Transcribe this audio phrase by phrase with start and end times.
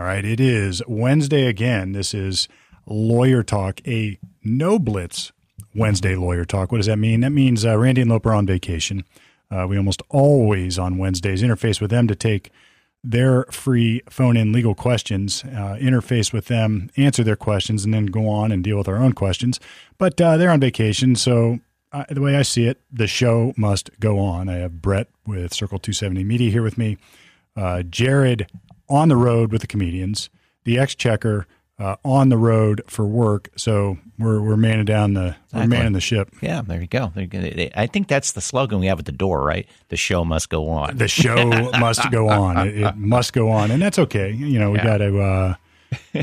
[0.00, 1.92] All right, it is Wednesday again.
[1.92, 2.48] This is
[2.86, 5.30] Lawyer Talk, a no blitz
[5.74, 6.72] Wednesday Lawyer Talk.
[6.72, 7.20] What does that mean?
[7.20, 9.04] That means uh, Randy and Loper on vacation.
[9.50, 12.50] Uh, we almost always on Wednesdays interface with them to take
[13.04, 18.06] their free phone in legal questions, uh, interface with them, answer their questions, and then
[18.06, 19.60] go on and deal with our own questions.
[19.98, 21.58] But uh, they're on vacation, so
[21.92, 24.48] uh, the way I see it, the show must go on.
[24.48, 26.96] I have Brett with Circle 270 Media here with me,
[27.54, 28.46] uh, Jared
[28.90, 30.28] on the road with the comedians,
[30.64, 31.46] the Exchequer
[31.80, 33.48] uh, on the road for work.
[33.56, 36.34] So we're we're manning down the we're manning the ship.
[36.42, 37.10] Yeah, there you go.
[37.14, 37.70] There you go.
[37.74, 39.66] I think that's the slogan we have at the door, right?
[39.88, 40.98] The show must go on.
[40.98, 42.58] The show must go on.
[42.68, 44.30] It, it, must go on, and that's okay.
[44.30, 44.84] You know, we yeah.
[44.84, 45.20] got to.
[45.20, 45.54] Uh,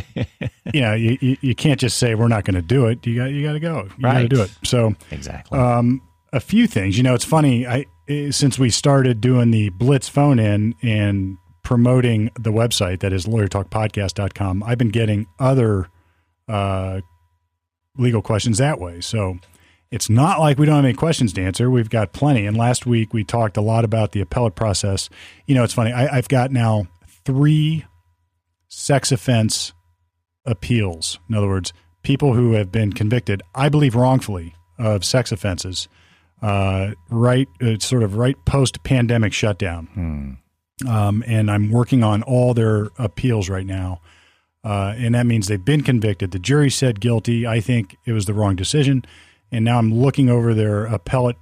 [0.74, 3.06] you know, you, you, you can't just say we're not going to do it.
[3.06, 3.88] You got you got to go.
[3.98, 4.14] You right.
[4.14, 4.52] got to do it.
[4.64, 5.58] So exactly.
[5.58, 6.02] Um,
[6.34, 6.98] a few things.
[6.98, 7.66] You know, it's funny.
[7.66, 7.86] I
[8.30, 14.64] since we started doing the Blitz phone in and promoting the website that is lawyertalkpodcast.com,
[14.64, 15.90] I've been getting other
[16.48, 17.02] uh,
[17.98, 19.02] legal questions that way.
[19.02, 19.40] So
[19.92, 21.70] it's not like we don't have any questions to answer.
[21.70, 22.46] We've got plenty.
[22.46, 25.10] And last week we talked a lot about the appellate process.
[25.46, 25.92] You know, it's funny.
[25.92, 26.88] I, have got now
[27.26, 27.84] three
[28.70, 29.74] sex offense
[30.46, 31.20] appeals.
[31.28, 35.90] In other words, people who have been convicted, I believe wrongfully, of sex offenses,
[36.42, 39.88] uh, right, uh, sort of right post pandemic shutdown.
[39.88, 40.34] Hmm.
[40.86, 44.02] Um, and I'm working on all their appeals right now.
[44.64, 46.32] Uh, and that means they've been convicted.
[46.32, 47.48] The jury said guilty.
[47.48, 49.06] I think it was the wrong decision.
[49.52, 51.38] And now I'm looking over their appellate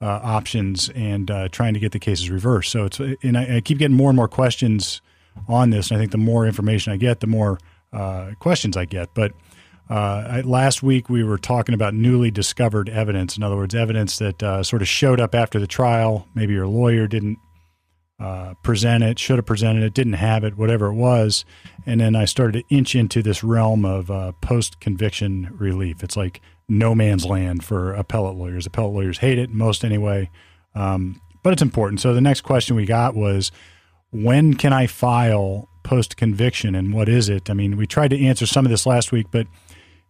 [0.00, 2.72] uh, options and uh, trying to get the cases reversed.
[2.72, 5.02] So it's, and I, I, keep getting more and more questions
[5.46, 5.90] on this.
[5.90, 7.58] And I think the more information I get, the more
[7.92, 9.10] uh, questions I get.
[9.14, 9.32] But
[9.90, 13.36] uh, I, last week we were talking about newly discovered evidence.
[13.36, 16.26] In other words, evidence that uh, sort of showed up after the trial.
[16.34, 17.38] Maybe your lawyer didn't
[18.20, 21.44] uh, present it, should have presented it, didn't have it, whatever it was.
[21.86, 26.04] And then I started to inch into this realm of uh, post conviction relief.
[26.04, 28.66] It's like no man's land for appellate lawyers.
[28.66, 30.30] Appellate lawyers hate it, most anyway.
[30.74, 32.00] Um, but it's important.
[32.00, 33.50] So the next question we got was
[34.10, 37.48] when can I file post conviction and what is it?
[37.48, 39.46] I mean, we tried to answer some of this last week, but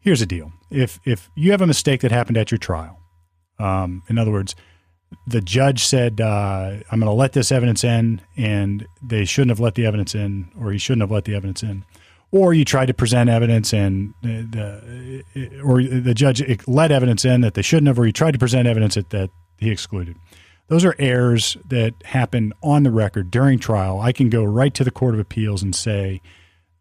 [0.00, 0.52] here's the deal.
[0.68, 2.98] If, if you have a mistake that happened at your trial,
[3.60, 4.56] um, in other words,
[5.26, 9.60] the judge said, uh, I'm going to let this evidence in, and they shouldn't have
[9.60, 11.84] let the evidence in, or he shouldn't have let the evidence in.
[12.32, 14.46] Or you tried to present evidence and the,
[15.34, 18.38] the or the judge let evidence in that they shouldn't have, or you tried to
[18.38, 20.16] present evidence that, that he excluded.
[20.68, 24.00] Those are errors that happen on the record during trial.
[24.00, 26.22] I can go right to the Court of Appeals and say,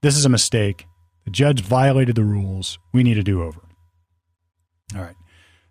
[0.01, 0.85] this is a mistake.
[1.25, 2.77] The judge violated the rules.
[2.93, 3.61] We need a do over.
[4.95, 5.15] All right.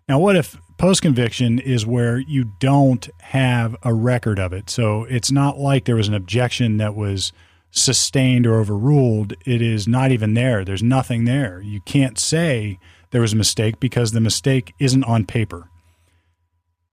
[0.09, 4.69] Now, what if post conviction is where you don't have a record of it.
[4.69, 7.31] So it's not like there was an objection that was
[7.69, 9.33] sustained or overruled.
[9.45, 10.65] It is not even there.
[10.65, 11.61] There's nothing there.
[11.61, 12.79] You can't say
[13.11, 15.69] there was a mistake because the mistake isn't on paper.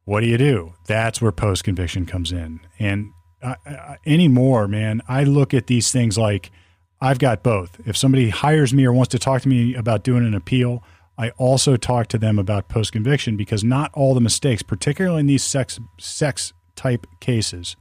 [0.05, 0.75] What do you do?
[0.87, 2.61] That's where post conviction comes in.
[2.79, 6.51] And uh, uh, anymore, man, I look at these things like
[7.01, 7.81] I've got both.
[7.87, 10.83] If somebody hires me or wants to talk to me about doing an appeal,
[11.19, 15.27] I also talk to them about post conviction because not all the mistakes, particularly in
[15.27, 17.77] these sex sex type cases,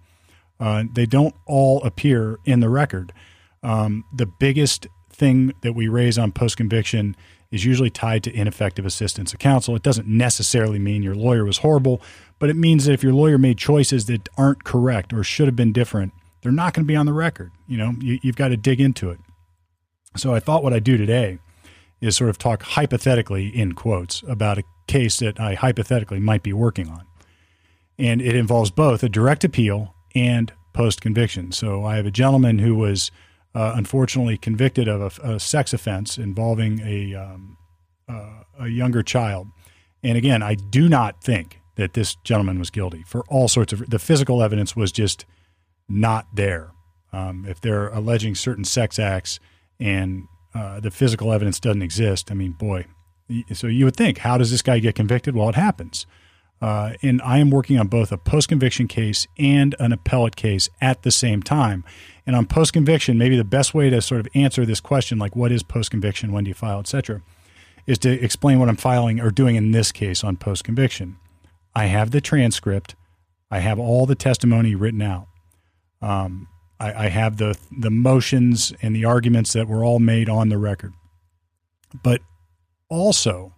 [0.59, 3.12] uh, they don't all appear in the record.
[3.62, 7.16] Um, the biggest thing that we raise on post conviction
[7.51, 9.75] is usually tied to ineffective assistance of counsel.
[9.75, 12.02] It doesn't necessarily mean your lawyer was horrible,
[12.40, 15.56] but it means that if your lawyer made choices that aren't correct or should have
[15.56, 17.52] been different, they're not going to be on the record.
[17.67, 19.19] You know, you, you've got to dig into it.
[20.17, 21.40] So I thought what I'd do today
[22.06, 26.54] is sort of talk hypothetically in quotes about a case that I hypothetically might be
[26.54, 27.06] working on.
[27.98, 31.52] And it involves both a direct appeal and post conviction.
[31.52, 33.12] So I have a gentleman who was
[33.56, 37.58] uh, unfortunately convicted of a, a, sex offense involving a, um,
[38.10, 39.48] uh, a younger child.
[40.04, 43.90] And again, I do not think that this gentleman was guilty for all sorts of
[43.90, 45.26] the physical evidence was just
[45.88, 46.72] not there.
[47.14, 49.40] Um, if they're alleging certain sex acts
[49.79, 52.85] and uh, the physical evidence doesn't exist, I mean, boy.
[53.53, 55.35] So you would think, how does this guy get convicted?
[55.35, 56.07] Well, it happens.
[56.61, 60.69] Uh, and I am working on both a post conviction case and an appellate case
[60.79, 61.84] at the same time.
[62.25, 65.35] And on post conviction, maybe the best way to sort of answer this question, like
[65.35, 67.22] what is post conviction, when do you file, et cetera,
[67.85, 71.17] is to explain what I'm filing or doing in this case on post conviction.
[71.75, 72.96] I have the transcript,
[73.52, 75.28] I have all the testimony written out.
[76.02, 76.47] Um,
[76.80, 80.58] I, I have the the motions and the arguments that were all made on the
[80.58, 80.94] record.
[82.04, 82.22] But
[82.90, 83.54] also,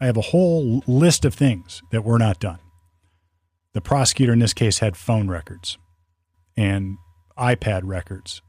[0.00, 2.58] I have a whole list of things that were not done.
[3.74, 5.76] The prosecutor in this case had phone records
[6.56, 6.96] and
[7.38, 8.40] iPad records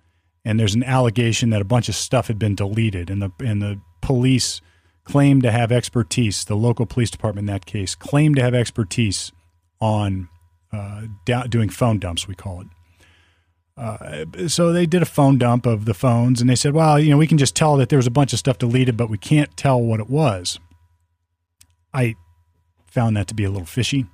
[0.48, 3.62] and there's an allegation that a bunch of stuff had been deleted, and the and
[3.62, 4.62] the police
[5.04, 6.46] claimed to have expertise.
[6.46, 9.34] The local police department in that case claimed to have expertise
[9.82, 10.30] on
[10.72, 11.02] uh,
[11.50, 12.30] doing phone dumps.
[12.30, 12.68] We call it.
[13.78, 17.12] Uh, so they did a phone dump of the phones, and they said, "Well, you
[17.12, 19.18] know, we can just tell that there was a bunch of stuff deleted, but we
[19.18, 20.60] can't tell what it was."
[21.94, 22.16] I
[22.86, 24.08] found that to be a little fishy.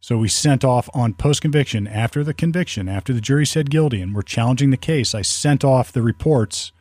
[0.00, 4.02] So we sent off on post conviction after the conviction, after the jury said guilty,
[4.02, 5.14] and we're challenging the case.
[5.14, 6.72] I sent off the reports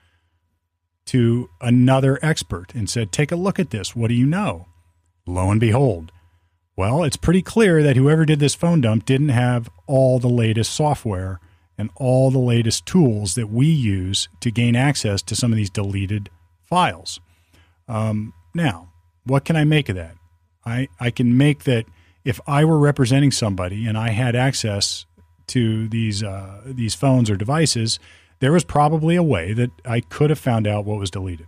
[1.06, 3.96] to another expert and said, Take a look at this.
[3.96, 4.68] What do you know?
[5.26, 6.12] Lo and behold,
[6.76, 10.74] well, it's pretty clear that whoever did this phone dump didn't have all the latest
[10.74, 11.40] software
[11.78, 15.70] and all the latest tools that we use to gain access to some of these
[15.70, 16.30] deleted
[16.62, 17.20] files.
[17.88, 18.90] Um, now,
[19.26, 20.16] what can I make of that?
[20.66, 21.86] I, I can make that
[22.24, 25.06] if I were representing somebody and I had access
[25.48, 28.00] to these uh, these phones or devices,
[28.40, 31.48] there was probably a way that I could have found out what was deleted.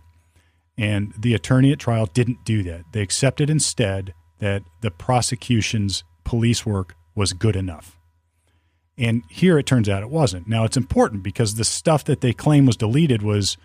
[0.78, 2.84] And the attorney at trial didn't do that.
[2.92, 7.95] They accepted instead that the prosecution's police work was good enough.
[8.98, 10.48] And here it turns out it wasn't.
[10.48, 13.56] Now it's important because the stuff that they claim was deleted was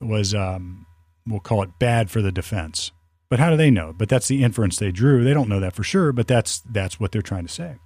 [0.00, 0.86] was um,
[1.26, 2.90] we'll call it bad for the defense.
[3.28, 3.92] But how do they know?
[3.96, 5.24] But that's the inference they drew.
[5.24, 7.76] They don't know that for sure, but that's that's what they're trying to say.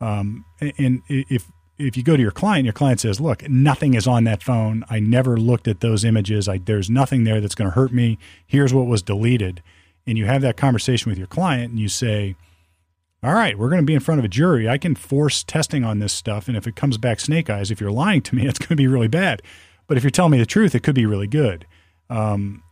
[0.00, 4.06] Um, and if if you go to your client, your client says, "Look, nothing is
[4.06, 4.84] on that phone.
[4.88, 6.48] I never looked at those images.
[6.48, 8.18] I, there's nothing there that's going to hurt me.
[8.46, 9.62] Here's what was deleted."
[10.06, 12.36] And you have that conversation with your client, and you say,
[13.24, 14.68] "All right, we're going to be in front of a jury.
[14.68, 17.80] I can force testing on this stuff, and if it comes back snake eyes, if
[17.80, 19.42] you're lying to me, it's going to be really bad.
[19.86, 21.66] But if you're telling me the truth, it could be really good."
[22.10, 22.62] Um,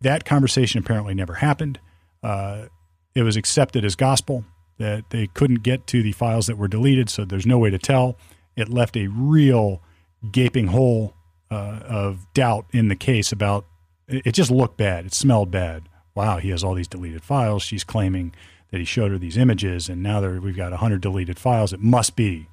[0.00, 1.78] that conversation apparently never happened.
[2.22, 2.66] Uh,
[3.14, 4.44] it was accepted as gospel
[4.78, 7.78] that they couldn't get to the files that were deleted, so there's no way to
[7.78, 8.18] tell.
[8.56, 9.82] It left a real
[10.30, 11.14] gaping hole
[11.50, 13.66] uh, of doubt in the case about
[14.08, 15.06] it just looked bad.
[15.06, 15.88] It smelled bad.
[16.14, 17.62] Wow, he has all these deleted files.
[17.62, 18.34] She's claiming
[18.72, 21.72] that he showed her these images, and now there, we've got 100 deleted files.
[21.72, 22.48] It must be.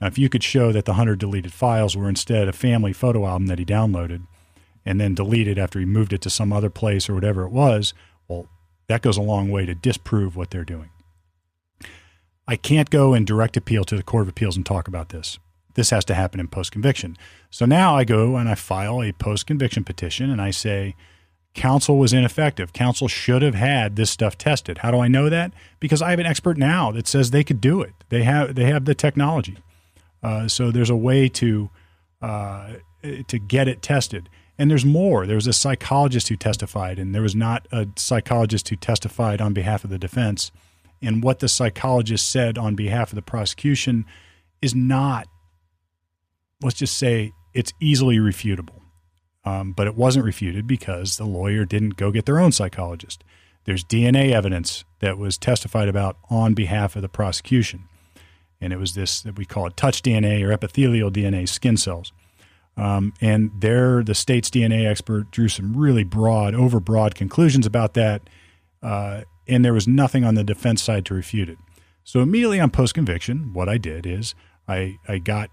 [0.00, 3.26] Now, if you could show that the 100 deleted files were instead a family photo
[3.26, 4.26] album that he downloaded,
[4.84, 7.94] and then deleted after he moved it to some other place or whatever it was,
[8.26, 8.48] well,
[8.88, 10.90] that goes a long way to disprove what they're doing.
[12.48, 15.38] I can't go in direct appeal to the Court of Appeals and talk about this.
[15.74, 17.16] This has to happen in post conviction.
[17.50, 20.96] So now I go and I file a post conviction petition and I say,
[21.54, 22.72] counsel was ineffective.
[22.72, 24.78] Counsel should have had this stuff tested.
[24.78, 25.52] How do I know that?
[25.80, 27.92] Because I have an expert now that says they could do it.
[28.08, 29.58] They have they have the technology.
[30.22, 31.70] Uh, so there's a way to
[32.20, 32.74] uh,
[33.26, 34.28] to get it tested.
[34.58, 35.26] And there's more.
[35.26, 39.52] There was a psychologist who testified, and there was not a psychologist who testified on
[39.52, 40.52] behalf of the defense.
[41.00, 44.04] And what the psychologist said on behalf of the prosecution
[44.60, 45.26] is not,
[46.62, 48.81] let's just say, it's easily refutable.
[49.44, 53.24] Um, but it wasn't refuted because the lawyer didn't go get their own psychologist.
[53.64, 57.84] There's DNA evidence that was testified about on behalf of the prosecution.
[58.60, 62.12] And it was this that we call it touch DNA or epithelial DNA, skin cells.
[62.76, 68.22] Um, and there, the state's DNA expert drew some really broad, overbroad conclusions about that.
[68.82, 71.58] Uh, and there was nothing on the defense side to refute it.
[72.04, 74.34] So immediately on post conviction, what I did is
[74.66, 75.50] I, I got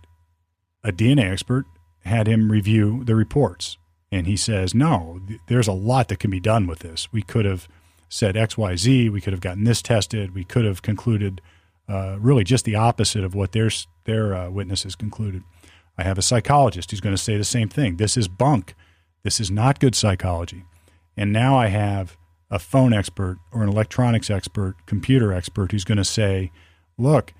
[0.83, 1.65] a DNA expert,
[2.09, 3.77] had him review the reports.
[4.11, 7.11] And he says, no, there's a lot that can be done with this.
[7.11, 7.67] We could have
[8.09, 9.09] said X, Y, Z.
[9.09, 10.33] We could have gotten this tested.
[10.33, 11.41] We could have concluded
[11.87, 13.69] uh, really just the opposite of what their,
[14.05, 15.43] their uh, witnesses concluded.
[15.97, 17.97] I have a psychologist who's going to say the same thing.
[17.97, 18.73] This is bunk.
[19.23, 20.63] This is not good psychology.
[21.15, 22.17] And now I have
[22.49, 26.51] a phone expert or an electronics expert, computer expert who's going to say,
[26.97, 27.33] look,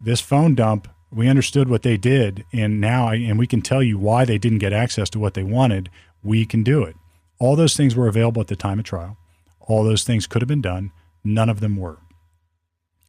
[0.00, 3.82] this phone dump, we understood what they did, and now I, and we can tell
[3.82, 5.90] you why they didn't get access to what they wanted.
[6.22, 6.96] We can do it.
[7.38, 9.16] All those things were available at the time of trial.
[9.60, 10.92] All those things could have been done.
[11.22, 11.98] None of them were.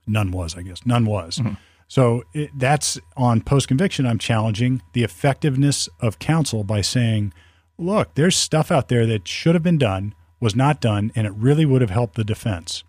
[0.07, 0.85] None was, I guess.
[0.85, 1.37] None was.
[1.37, 1.53] Mm-hmm.
[1.87, 4.05] So it, that's on post conviction.
[4.05, 7.33] I'm challenging the effectiveness of counsel by saying,
[7.77, 11.33] look, there's stuff out there that should have been done, was not done, and it
[11.33, 12.83] really would have helped the defense.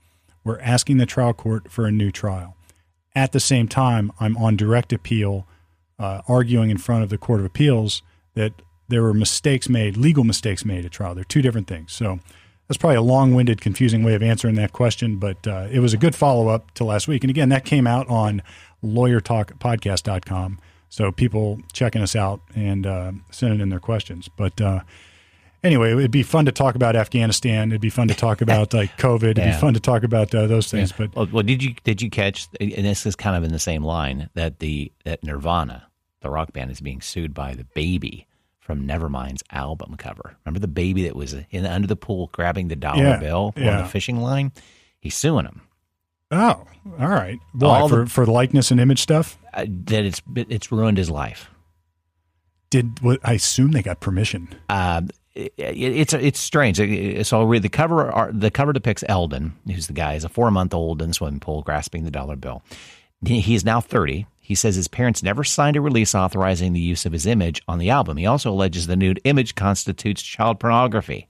[0.44, 2.56] We're asking the trial court for a new trial.
[3.16, 5.46] At the same time, I'm on direct appeal,
[5.98, 8.02] uh, arguing in front of the Court of Appeals
[8.34, 8.52] that
[8.88, 11.14] there were mistakes made, legal mistakes made at trial.
[11.14, 11.92] They're two different things.
[11.92, 12.20] So
[12.68, 15.96] that's probably a long-winded, confusing way of answering that question, but uh, it was a
[15.96, 17.24] good follow-up to last week.
[17.24, 18.42] And again, that came out on
[18.84, 20.58] lawyertalkpodcast.com.
[20.90, 24.28] So people checking us out and uh, sending in their questions.
[24.28, 24.80] But uh,
[25.66, 27.70] anyway, it'd be fun to talk about Afghanistan.
[27.70, 29.22] It'd be fun to talk about like COVID.
[29.22, 29.54] It'd yeah.
[29.54, 30.90] be fun to talk about uh, those things.
[30.92, 30.96] Yeah.
[31.06, 32.48] But well, well, did you did you catch?
[32.60, 35.86] And this is kind of in the same line that the that Nirvana,
[36.20, 38.26] the rock band, is being sued by the baby
[38.60, 40.36] from Nevermind's album cover.
[40.44, 43.76] Remember the baby that was in under the pool grabbing the dollar Yeah, bill on
[43.82, 44.52] the fishing line?
[44.98, 45.60] He's suing him.
[46.32, 46.66] Oh,
[46.98, 47.38] all right.
[47.52, 49.38] Why All for the- for likeness and image stuff?
[49.54, 51.50] Uh, that it's it's ruined his life.
[52.70, 53.20] Did what?
[53.22, 54.48] I assume they got permission.
[54.68, 55.02] Uh,
[55.36, 56.76] it, it's it's strange.
[57.26, 58.10] So I read the cover.
[58.10, 61.14] are- The cover depicts Elden, who's the guy, is a four month old in a
[61.14, 62.62] swimming pool grasping the dollar bill.
[63.24, 64.26] He he is now thirty.
[64.40, 67.78] He says his parents never signed a release authorizing the use of his image on
[67.78, 68.16] the album.
[68.16, 71.28] He also alleges the nude image constitutes child pornography.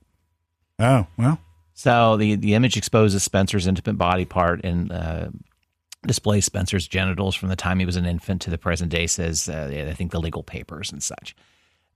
[0.78, 1.38] Oh well,
[1.72, 5.28] So the the image exposes Spencer's intimate body part and uh,
[6.06, 9.06] displays Spencer's genitals from the time he was an infant to the present day.
[9.06, 11.34] Says uh, I think the legal papers and such.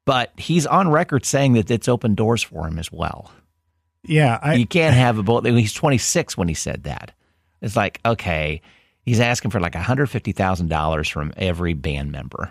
[0.07, 3.31] But he's on record saying that it's opened doors for him as well.
[4.03, 4.39] yeah.
[4.43, 5.45] I you can't have a both.
[5.45, 7.13] He's 26 when he said that.
[7.61, 8.63] It's like okay,
[9.03, 12.51] he's asking for like 150 thousand dollars from every band member.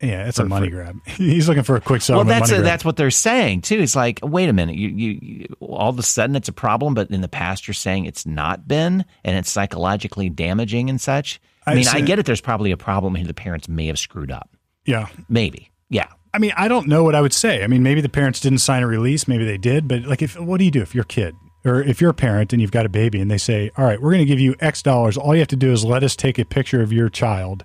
[0.00, 0.26] yeah.
[0.28, 0.96] It's a money for- grab.
[1.06, 2.64] He's looking for a quick Well, that's money grab.
[2.64, 3.80] that's what they're saying too.
[3.80, 6.94] It's like, wait a minute, you, you you all of a sudden it's a problem,
[6.94, 11.40] but in the past you're saying it's not been, and it's psychologically damaging and such.
[11.66, 12.26] I, I mean, I see- get it.
[12.26, 13.26] There's probably a problem here.
[13.26, 14.50] The parents may have screwed up.
[14.86, 15.08] yeah.
[15.28, 16.06] Maybe, yeah.
[16.34, 17.62] I mean, I don't know what I would say.
[17.62, 20.38] I mean, maybe the parents didn't sign a release, maybe they did, but like, if
[20.38, 22.72] what do you do if you're a kid or if you're a parent and you've
[22.72, 25.16] got a baby and they say, "All right, we're going to give you X dollars.
[25.16, 27.64] All you have to do is let us take a picture of your child,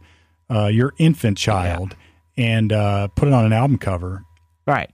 [0.49, 1.95] uh, your infant child,
[2.37, 4.23] and uh, put it on an album cover."
[4.67, 4.91] Right.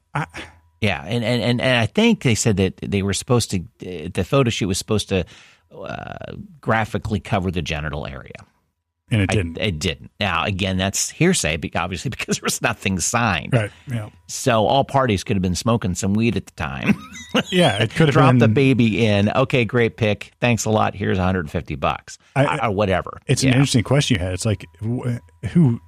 [0.81, 3.63] yeah, and, and and and I think they said that they were supposed to.
[3.79, 5.25] The photo shoot was supposed to
[5.71, 8.45] uh, graphically cover the genital area.
[9.11, 9.57] And it didn't.
[9.59, 10.09] it didn't.
[10.19, 13.53] Now, again, that's hearsay, obviously, because there was nothing signed.
[13.53, 13.71] right.
[13.87, 14.09] Yeah.
[14.27, 16.95] So all parties could have been smoking some weed at the time.
[17.51, 17.83] Yeah.
[17.83, 18.37] It could have dropped been.
[18.39, 19.29] the baby in.
[19.29, 20.31] Okay, great pick.
[20.39, 20.95] Thanks a lot.
[20.95, 23.19] Here's 150 bucks I- or whatever.
[23.27, 23.49] It's Yeah.
[23.49, 24.33] an interesting question you had.
[24.33, 25.17] It's like, wh-
[25.49, 25.81] who,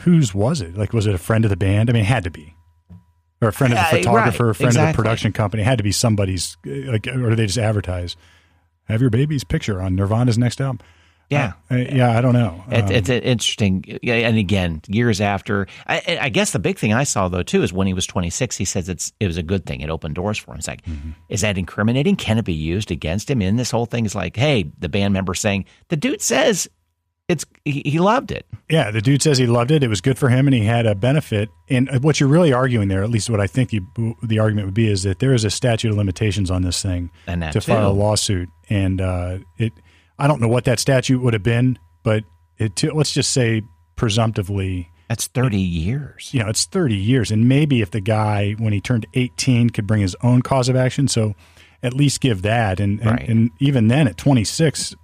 [0.00, 0.76] whose was it?
[0.76, 1.88] Like, was it a friend of the band?
[1.88, 2.54] I mean, it had to be,
[3.40, 5.62] or a friend of the photographer, right, a friend of the production company.
[5.62, 6.58] It had to be somebody's.
[6.66, 8.14] uh, Like, or do they just advertise?
[8.84, 10.80] Have your baby's picture on Nirvana's next album.
[11.30, 11.52] Yeah.
[11.70, 12.62] Uh, yeah, I don't know.
[12.70, 13.98] It, Um, it's interesting.
[14.02, 17.72] And again, years after, I, I guess the big thing I saw though too is
[17.72, 19.80] when he was 26, he says it's it was a good thing.
[19.80, 20.58] It opened doors for him.
[20.58, 21.10] It's like, Mm-hmm.
[21.30, 22.16] is that incriminating?
[22.16, 23.40] Can it be used against him?
[23.40, 26.68] And this whole thing is like, hey, the band member saying the dude says
[27.28, 28.44] it's he, he loved it.
[28.68, 29.82] yeah, the dude says he loved it.
[29.84, 31.48] It was good for him, and he had a benefit.
[31.70, 33.80] And uh, what you're really arguing there, at least what I think the
[34.24, 37.10] the argument would be, is that there is a statute of limitations on this thing
[37.52, 38.48] to file a lawsuit.
[38.68, 39.72] And uh, it,
[40.18, 42.24] I don't know what that statute would have been, but
[42.58, 43.62] it, let's just say
[43.96, 46.30] presumptively, That's 30 years.
[46.32, 47.30] you know, it's 30 years.
[47.30, 50.76] And maybe if the guy, when he turned 18, could bring his own cause of
[50.76, 51.34] action, so
[51.82, 52.78] at least give that.
[52.80, 53.28] And, and, Right.
[53.28, 54.94] and even then, at 26,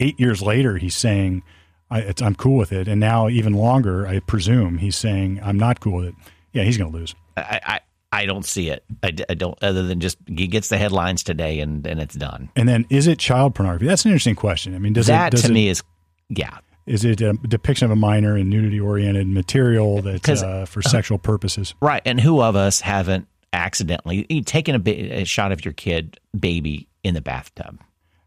[0.00, 1.42] eight years later, he's saying,
[1.90, 2.88] I, it's, I'm cool with it.
[2.88, 6.14] And now, even longer, I presume, he's saying, I'm not cool with it.
[6.52, 7.14] Yeah, he's going to lose.
[7.36, 7.80] I,
[8.12, 8.84] I don't see it.
[9.02, 12.50] I, I don't other than just he gets the headlines today and and it's done.
[12.54, 13.86] And then, is it child pornography?
[13.86, 14.74] That's an interesting question.
[14.74, 15.82] I mean, does that it, does to it, me is
[16.28, 16.58] yeah.
[16.84, 21.16] Is it a depiction of a minor in nudity oriented material that's uh, for sexual
[21.16, 21.74] purposes?
[21.80, 22.02] Right.
[22.04, 26.88] And who of us haven't accidentally taken a, ba- a shot of your kid baby
[27.04, 27.80] in the bathtub?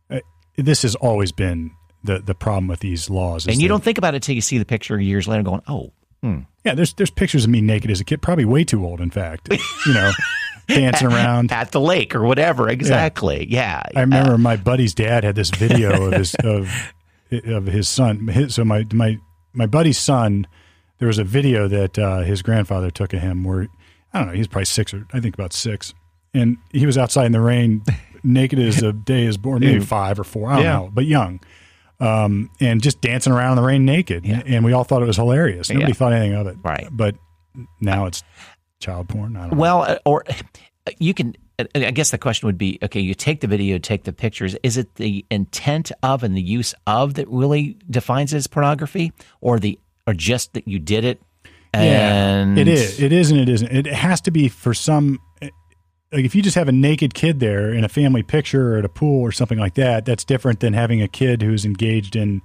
[0.09, 0.19] Uh,
[0.55, 1.71] this has always been
[2.05, 3.45] the, the problem with these laws.
[3.45, 5.61] And you that- don't think about it till you see the picture years later going,
[5.67, 5.91] "Oh,
[6.29, 6.39] hmm.
[6.63, 9.09] yeah, there's there's pictures of me naked as a kid, probably way too old, in
[9.11, 9.49] fact.
[9.85, 10.11] You know,
[10.67, 11.51] dancing around.
[11.51, 13.45] at the lake or whatever." Exactly.
[13.49, 13.83] Yeah.
[13.95, 16.69] I remember my buddy's dad had this video of his of
[17.31, 18.27] of his son.
[18.27, 19.19] His, so my my
[19.53, 20.47] my buddy's son,
[20.99, 23.67] there was a video that uh, his grandfather took of him where
[24.13, 25.93] I don't know, he's probably six or I think about six,
[26.33, 27.83] and he was outside in the rain,
[28.23, 30.73] naked as a day is born, maybe five or four, I don't Yeah.
[30.73, 31.39] know, but young.
[31.99, 35.15] Um, and just dancing around in the rain naked, and we all thought it was
[35.15, 35.69] hilarious.
[35.69, 35.93] Nobody Yeah.
[35.95, 36.87] thought anything of it, Right.
[36.91, 37.15] But
[37.79, 38.21] now it's
[38.79, 39.37] child porn.
[39.37, 39.57] I don't.
[39.57, 40.25] Well, uh, or
[40.99, 41.35] you can.
[41.57, 44.55] uh, I guess the question would be: Okay, you take the video, take the pictures.
[44.61, 49.13] Is it the intent of and the use of that really defines it as pornography,
[49.39, 51.21] or the or just that you did it?
[51.73, 53.01] And it is.
[53.01, 53.71] It is and it isn't.
[53.71, 55.19] It has to be for some.
[56.11, 58.85] Like if you just have a naked kid there in a family picture or at
[58.85, 62.41] a pool or something like that, that's different than having a kid who's engaged in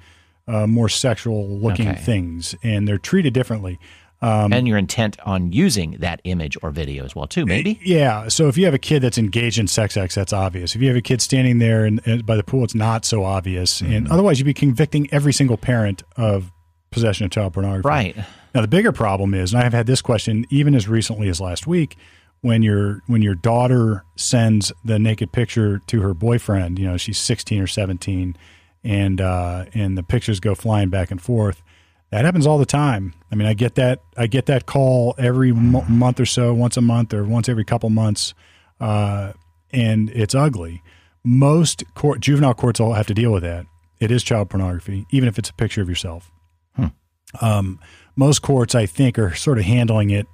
[0.48, 2.00] uh, more sexual looking Okay.
[2.00, 3.78] things, and they're treated differently.
[4.22, 7.46] Um, and your intent on using that image or video as well, too.
[7.46, 7.78] Maybe.
[7.82, 8.28] Yeah.
[8.28, 10.74] So if you have a kid that's engaged in sex acts, that's obvious.
[10.74, 13.24] If you have a kid standing there and, and by the pool, it's not so
[13.24, 13.80] obvious.
[13.80, 14.12] And Mm-hmm.
[14.12, 16.50] otherwise, you'd be convicting every single parent of
[16.90, 17.88] possession of child pornography.
[17.88, 18.16] Right.
[18.54, 21.40] Now the bigger problem is, and I have had this question even as recently as
[21.40, 21.96] last week,
[22.42, 27.18] when your when your daughter sends the naked picture to her boyfriend, you know she's
[27.18, 28.36] sixteen or seventeen,
[28.82, 31.62] and uh, and the pictures go flying back and forth.
[32.10, 33.14] That happens all the time.
[33.30, 36.76] I mean, I get that I get that call every mo- month or so, once
[36.76, 38.34] a month or once every couple months,
[38.80, 39.32] uh,
[39.70, 40.82] and it's ugly.
[41.22, 43.66] Most court, juvenile courts all have to deal with that.
[44.00, 46.30] It is child pornography, even if it's a picture of yourself.
[46.74, 46.86] Hmm.
[47.42, 47.80] Um,
[48.16, 50.26] most courts, I think, are sort of handling it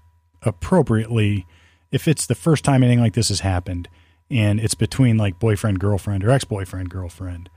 [0.43, 1.45] appropriately.
[1.91, 3.89] If it's the first time anything like this has happened,
[4.31, 7.49] and it's between like boyfriend girlfriend or ex boyfriend girlfriend,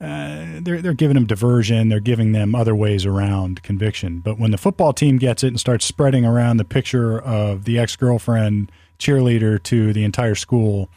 [0.00, 1.88] uh, they're they're giving them diversion.
[1.88, 4.20] They're giving them other ways around conviction.
[4.20, 7.78] But when the football team gets it and starts spreading around the picture of the
[7.78, 10.88] ex girlfriend cheerleader to the entire school,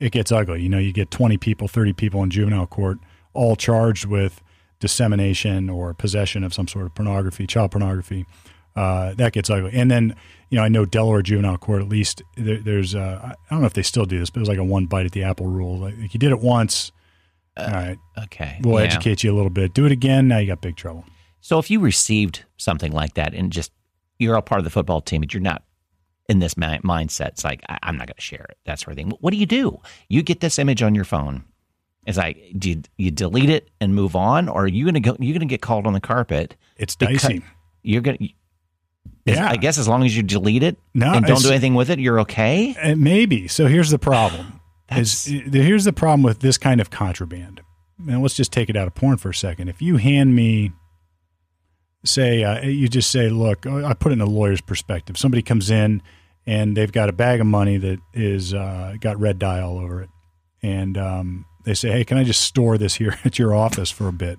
[0.00, 0.62] it gets ugly.
[0.62, 2.98] You know, you get twenty people, thirty people in juvenile court,
[3.32, 4.42] all charged with
[4.80, 8.26] dissemination or possession of some sort of pornography, child pornography.
[8.74, 9.70] Uh, that gets ugly.
[9.74, 10.16] And then,
[10.48, 13.66] you know, I know Delaware Juvenile Court, at least there, there's, uh, I don't know
[13.66, 15.46] if they still do this, but it was like a one bite at the apple
[15.46, 15.78] rule.
[15.80, 16.90] Like, you did it once,
[17.56, 18.58] all right, Okay.
[18.62, 18.86] we'll yeah.
[18.86, 19.74] educate you a little bit.
[19.74, 21.04] Do it again, now you got big trouble.
[21.42, 23.72] So if you received something like that and just
[24.18, 25.64] you're a part of the football team, but you're not
[26.28, 28.56] in this mi- mindset, it's like I- I'm not going to share it.
[28.64, 29.10] That sort of thing.
[29.20, 29.80] What do you do?
[30.08, 31.44] You get this image on your phone.
[32.06, 35.00] It's like do you, you delete it and move on, or are you going to
[35.00, 35.16] go?
[35.20, 36.56] You're going to get called on the carpet.
[36.76, 37.42] It's dicey.
[37.82, 38.28] You're going to.
[39.24, 39.48] Yeah.
[39.48, 41.98] I guess as long as you delete it No, and don't do anything with it,
[41.98, 42.74] you're okay.
[42.80, 43.46] Uh, maybe.
[43.48, 44.60] So here's the problem.
[44.96, 47.60] is here's the problem with this kind of contraband.
[47.98, 49.68] And let's just take it out of porn for a second.
[49.68, 50.72] If you hand me,
[52.04, 55.16] say, uh, you just say, look, I put it in a lawyer's perspective.
[55.16, 56.02] Somebody comes in
[56.46, 60.02] and they've got a bag of money that is uh, got red dye all over
[60.02, 60.10] it,
[60.62, 64.08] and um, they say, hey, can I just store this here at your office for
[64.08, 64.38] a bit?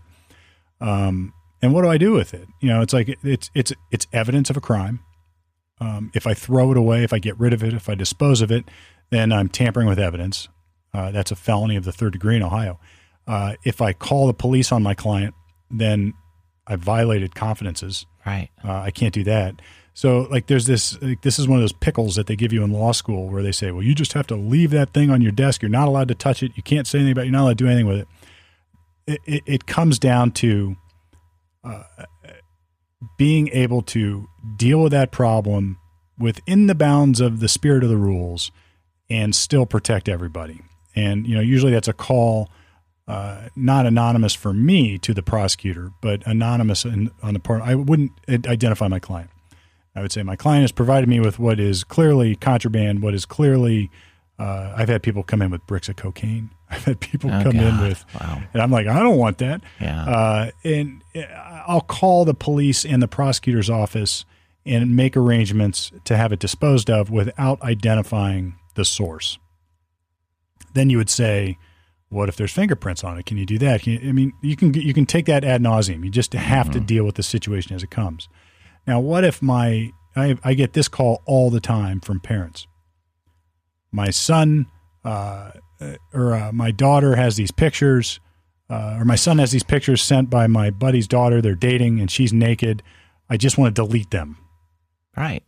[0.81, 1.33] Um,
[1.63, 2.46] and what do I do with it?
[2.60, 5.00] You know, it's like it's it's it's evidence of a crime.
[5.79, 8.41] Um, if I throw it away, if I get rid of it, if I dispose
[8.41, 8.65] of it,
[9.12, 10.50] then I'm tampering with evidence.
[10.93, 12.79] Uh, that's a felony of the third degree in Ohio.
[13.25, 15.34] Uh, if I call the police on my client,
[15.72, 16.13] then
[16.67, 18.05] I violated confidences.
[18.25, 18.50] Right.
[18.62, 19.62] Uh, I can't do that.
[19.93, 21.01] So, like, there's this.
[21.01, 23.41] Like, this is one of those pickles that they give you in law school, where
[23.41, 25.62] they say, "Well, you just have to leave that thing on your desk.
[25.62, 26.52] You're not allowed to touch it.
[26.56, 27.21] You can't say anything about.
[27.21, 27.26] it.
[27.28, 28.08] You're not allowed to do anything with it."
[29.06, 30.76] It, it, it comes down to
[31.63, 31.84] uh,
[33.17, 35.78] being able to deal with that problem
[36.17, 38.52] within the bounds of the spirit of the rules
[39.10, 40.62] and still protect everybody.
[40.95, 42.49] And you know, usually that's a call
[43.08, 47.62] uh, not anonymous for me to the prosecutor, but anonymous in, on the part.
[47.62, 49.30] I wouldn't identify my client.
[49.95, 53.26] I would say my client has provided me with what is clearly contraband, what is
[53.26, 53.91] clearly.
[54.39, 56.49] Uh, I've had people come in with bricks of cocaine.
[56.75, 58.41] I've had people Oh, come in with, Wow.
[58.53, 59.62] and I'm like, I don't want that.
[59.81, 60.03] Yeah.
[60.05, 61.01] Uh, and
[61.67, 64.25] I'll call the police and the prosecutor's office
[64.65, 69.38] and make arrangements to have it disposed of without identifying the source.
[70.73, 71.57] Then you would say,
[72.09, 73.25] what if there's fingerprints on it?
[73.25, 73.81] Can you do that?
[73.81, 76.03] Can you, I mean, you can you can take that ad nauseum.
[76.03, 78.29] You just have to deal with the situation as it comes.
[78.88, 82.67] Now, what if my I, I get this call all the time from parents.
[83.91, 84.67] My son
[85.03, 85.51] uh,
[86.13, 88.19] or uh, my daughter has these pictures,
[88.69, 91.41] uh, or my son has these pictures sent by my buddy's daughter.
[91.41, 92.82] They're dating and she's naked.
[93.30, 94.38] I just want to delete them.
[95.15, 95.43] Right.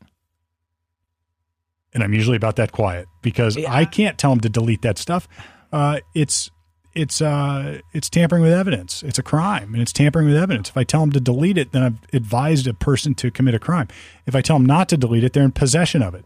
[1.93, 3.74] and I'm usually about that quiet because Yeah.
[3.74, 5.28] I can't tell them to delete that stuff.
[5.71, 6.52] Uh, it's
[6.93, 9.04] it's uh, it's tampering with evidence.
[9.04, 10.69] It's a crime, and it's tampering with evidence.
[10.69, 13.60] If I tell them to delete it, then I've advised a person to commit a
[13.60, 13.88] crime.
[14.26, 16.24] If I tell them not to delete it, they're in possession of it,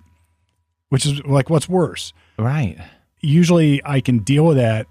[0.89, 2.13] which is like what's worse.
[2.37, 2.77] Right.
[3.21, 4.87] Usually, I can deal with that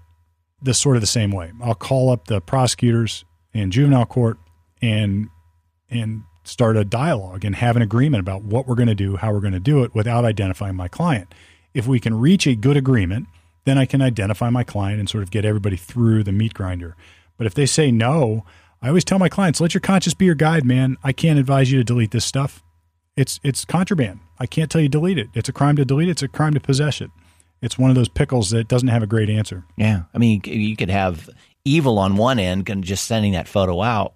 [0.61, 1.51] the sort of the same way.
[1.61, 4.37] I'll call up the prosecutors in juvenile court
[4.81, 5.29] and
[5.89, 9.31] and start a dialogue and have an agreement about what we're going to do, how
[9.31, 11.33] we're going to do it without identifying my client.
[11.73, 13.27] If we can reach a good agreement,
[13.65, 16.95] then I can identify my client and sort of get everybody through the meat grinder.
[17.37, 18.45] But if they say no,
[18.81, 20.97] I always tell my clients, let your conscience be your guide, man.
[21.03, 22.63] I can't advise you to delete this stuff.
[23.15, 24.19] It's it's contraband.
[24.39, 25.27] I can't tell you delete it.
[25.33, 26.11] It's a crime to delete it.
[26.11, 27.11] It's a crime to possess it.
[27.61, 29.63] It's one of those pickles that doesn't have a great answer.
[29.77, 30.03] Yeah.
[30.13, 31.29] I mean, you could have
[31.65, 34.13] evil on one end and just sending that photo out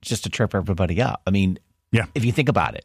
[0.00, 1.20] just to trip everybody up.
[1.26, 1.58] I mean,
[1.92, 2.06] Yeah.
[2.14, 2.84] if you think about it,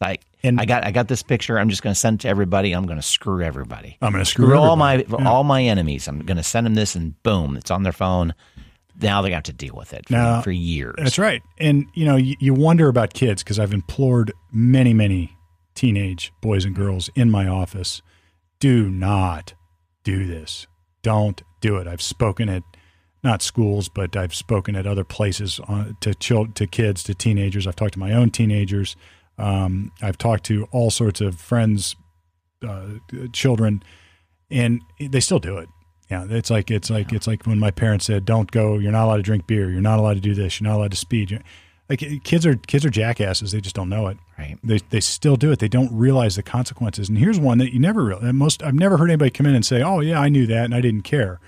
[0.00, 1.58] like And- I got I got this picture.
[1.58, 2.72] I'm just going to send it to everybody.
[2.72, 3.96] I'm going to screw everybody.
[4.02, 5.24] I'm going to screw Screw all my everybody.
[5.24, 6.08] all my enemies.
[6.08, 8.34] I'm going to send them this, and boom, it's on their phone.
[9.00, 10.94] Now they have to deal with it for, Now- for years.
[10.98, 11.42] That's right.
[11.58, 15.36] And you know, you, you wonder about kids because I've implored many, many
[15.74, 18.02] teenage boys and girls in my office,
[18.64, 19.52] do not
[20.04, 20.66] do this.
[21.02, 21.86] Don't do it.
[21.86, 22.62] I've spoken at
[23.22, 27.66] not schools, but I've spoken at other places on, to chil- to kids, to teenagers.
[27.66, 28.96] I've talked to my own teenagers.
[29.36, 31.94] Um, I've talked to all sorts of friends,
[32.66, 32.86] uh,
[33.34, 33.82] children,
[34.50, 35.68] and they still do it.
[36.10, 38.78] Yeah, it's like it's like it's like when my parents said, "Don't go.
[38.78, 39.68] You're not allowed to drink beer.
[39.68, 40.58] You're not allowed to do this.
[40.58, 41.38] You're not allowed to speed."
[41.88, 43.52] Like kids are kids are jackasses.
[43.52, 44.16] They just don't know it.
[44.38, 44.56] Right.
[44.64, 45.58] They they still do it.
[45.58, 47.08] They don't realize the consequences.
[47.10, 48.62] And here's one that you never real most.
[48.62, 50.80] I've never heard anybody come in and say, "Oh yeah, I knew that and I
[50.80, 51.40] didn't care."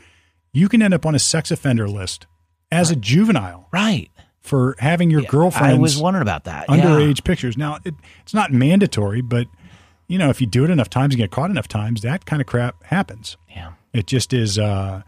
[0.53, 2.27] You can end up on a sex offender list
[2.71, 4.11] as a juvenile Right.
[4.41, 5.73] for having your girlfriend.
[5.73, 6.69] I was wondering about that.
[6.69, 7.57] underage pictures.
[7.57, 9.47] Now it, it's not mandatory, but
[10.09, 12.43] you know if you do it enough times and get caught enough times, that kind
[12.43, 13.37] of crap happens.
[13.49, 13.55] Yeah.
[13.57, 13.73] Yeah.
[14.01, 14.59] It just is.
[14.59, 15.01] Uh,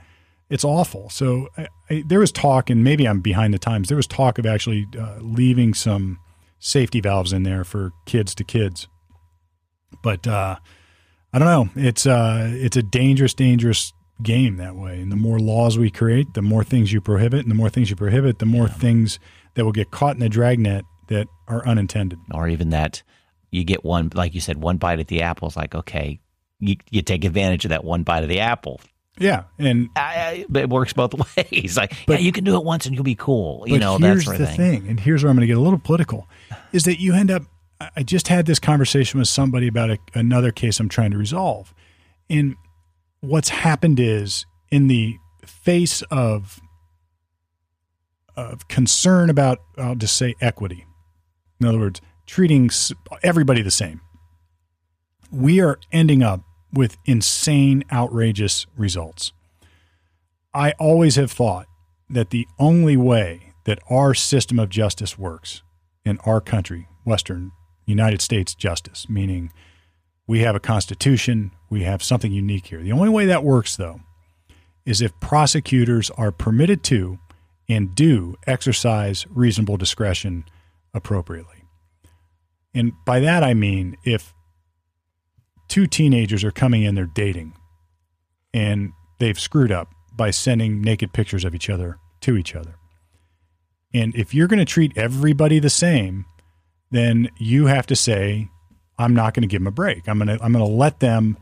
[0.50, 1.10] it's awful.
[1.10, 3.88] So I, I, there was talk, and maybe I'm behind the times.
[3.88, 6.18] There was talk of actually uh, leaving some
[6.58, 8.88] safety valves in there for kids to kids.
[10.02, 10.56] But uh,
[11.32, 11.82] I don't know.
[11.82, 15.00] It's uh, it's a dangerous, dangerous game that way.
[15.00, 17.90] And the more laws we create, the more things you prohibit, and the more things
[17.90, 19.18] you prohibit, the more things
[19.54, 22.18] that will get caught in the dragnet that are unintended.
[22.32, 23.02] Or even that
[23.50, 26.20] you get one, like you said, one bite at the apple is like, okay,
[26.60, 28.80] you, you take advantage of that one bite of the apple.
[29.20, 31.76] Yeah, and I, I, it works both ways.
[31.76, 33.64] Like, But- yeah, you can do it once and you'll be cool.
[33.66, 34.80] You But know, that here's sort the of thing.
[34.82, 36.28] thing, and here's where I'm going to get a little political,
[36.72, 37.42] is that you end up.
[37.80, 41.18] I- I just had this conversation with somebody about a, another case I'm trying to
[41.18, 41.72] resolve,
[42.30, 42.56] and
[43.20, 46.60] what's happened is in the face of
[48.36, 50.86] of concern about, I'll just say equity.
[51.60, 52.70] In other words, treating
[53.24, 54.00] everybody the same.
[55.32, 59.32] We are ending up with insane, outrageous results.
[60.54, 61.66] I always have thought
[62.10, 65.62] that the only way that our system of justice works
[66.04, 67.52] in our country, Western
[67.86, 69.52] United States justice, meaning
[70.26, 72.82] we have a constitution, we have something unique here.
[72.82, 74.00] The only way that works, though,
[74.84, 77.18] is if prosecutors are permitted to
[77.68, 80.44] and do exercise reasonable discretion
[80.94, 81.64] appropriately.
[82.74, 84.32] And by that I mean if
[85.68, 87.54] two teenagers are coming in, they're dating,
[88.52, 92.74] and they've screwed up by sending naked pictures of each other to each other.
[93.94, 96.26] And if you're going to treat everybody the same,
[96.90, 98.48] then you have to say,
[98.98, 100.08] I'm not going to give them a break.
[100.08, 101.38] I'm going to I'm going to let them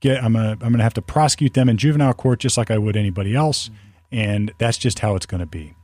[0.00, 2.56] get I'm going to I'm going to have to prosecute them in juvenile court just
[2.56, 3.70] like I would anybody else,
[4.12, 5.74] and that's just how it's going to be.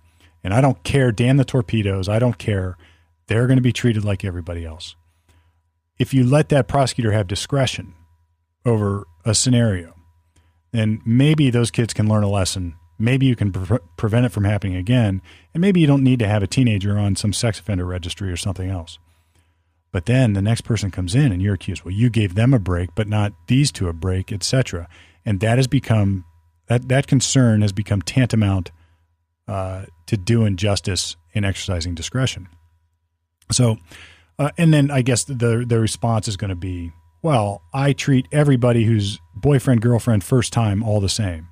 [0.43, 2.09] And I don't care, damn the torpedoes.
[2.09, 2.77] I don't care.
[3.29, 4.95] They're going to be treated like everybody else.
[5.99, 7.95] If you let that prosecutor have discretion
[8.67, 9.95] over a scenario,
[10.73, 12.75] then maybe those kids can learn a lesson.
[12.99, 15.23] Maybe you can pre- prevent it from happening again.
[15.53, 18.37] And maybe you don't need to have a teenager on some sex offender registry or
[18.37, 18.99] something else.
[19.93, 22.59] But then the next person comes in and you're accused, well, you gave them a
[22.59, 24.89] break, but not these two a break, etc.
[25.25, 26.25] And that has become
[26.67, 28.73] that that concern has become tantamount
[29.47, 32.49] uh, to doing justice and exercising discretion.
[33.53, 33.77] So,
[34.39, 36.93] uh, and then I guess the the response is going to be,
[37.23, 41.49] well, I treat everybody who's boyfriend girlfriend first time all the same.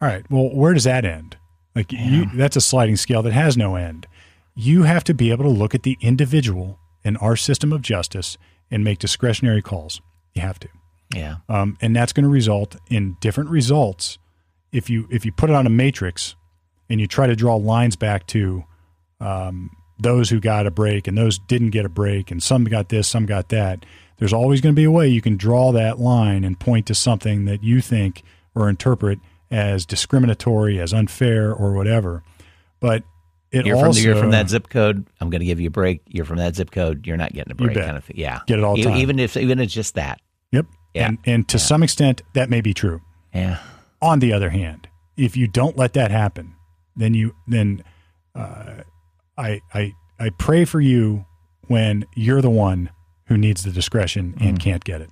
[0.00, 1.36] All right, well, where does that end?
[1.74, 4.06] Like you, that's a sliding scale that has no end.
[4.54, 8.36] You have to be able to look at the individual in our system of justice
[8.70, 10.02] and make discretionary calls.
[10.34, 10.68] You have to
[11.14, 11.36] Yeah.
[11.48, 14.18] um, and that's going to result in different results
[14.72, 16.34] if you if you put it on a matrix
[16.90, 18.64] and you try to draw lines back to
[19.20, 19.70] um,
[20.02, 23.08] those who got a break and those didn't get a break and some got this
[23.08, 23.84] some got that
[24.18, 26.94] there's always going to be a way you can draw that line and point to
[26.94, 28.22] something that you think
[28.54, 29.18] or interpret
[29.50, 32.22] as discriminatory as unfair or whatever
[32.80, 33.02] but
[33.50, 35.06] it You're also from, you're from that zip code.
[35.20, 36.00] I'm going to give you a break.
[36.08, 37.06] You're from that zip code.
[37.06, 38.16] You're not getting a break, kind of thing.
[38.16, 38.96] Yeah, Get it all time.
[38.96, 40.22] Even if even if it's just that.
[40.52, 41.08] yep Yeah.
[41.08, 43.02] and and to some extent that may be true
[43.34, 43.58] Yeah.
[44.00, 44.88] On the other hand,
[45.18, 46.54] if you don't let that happen,
[46.96, 47.84] then you then
[48.34, 48.84] uh,
[49.36, 51.24] I I I pray for you
[51.68, 52.90] when you're the one
[53.26, 54.56] who needs the discretion and mm-hmm.
[54.56, 55.10] can't get it.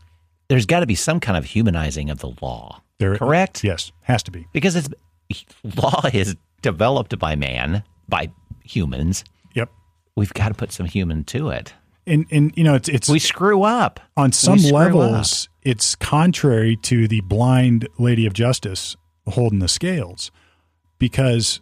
[0.49, 2.83] There's got to be some kind of humanizing of the law.
[2.99, 3.65] There, Correct.
[3.65, 4.47] Yes, has to be.
[4.53, 4.89] Because it's
[5.77, 8.31] law is developed by man, by
[8.65, 9.25] humans.
[9.55, 9.71] Yep.
[10.17, 11.73] We've got to put some human to it.
[12.07, 14.01] And and you know it's it's We screw up.
[14.17, 20.31] on some levels it's contrary to the blind lady of justice holding the scales
[20.99, 21.61] because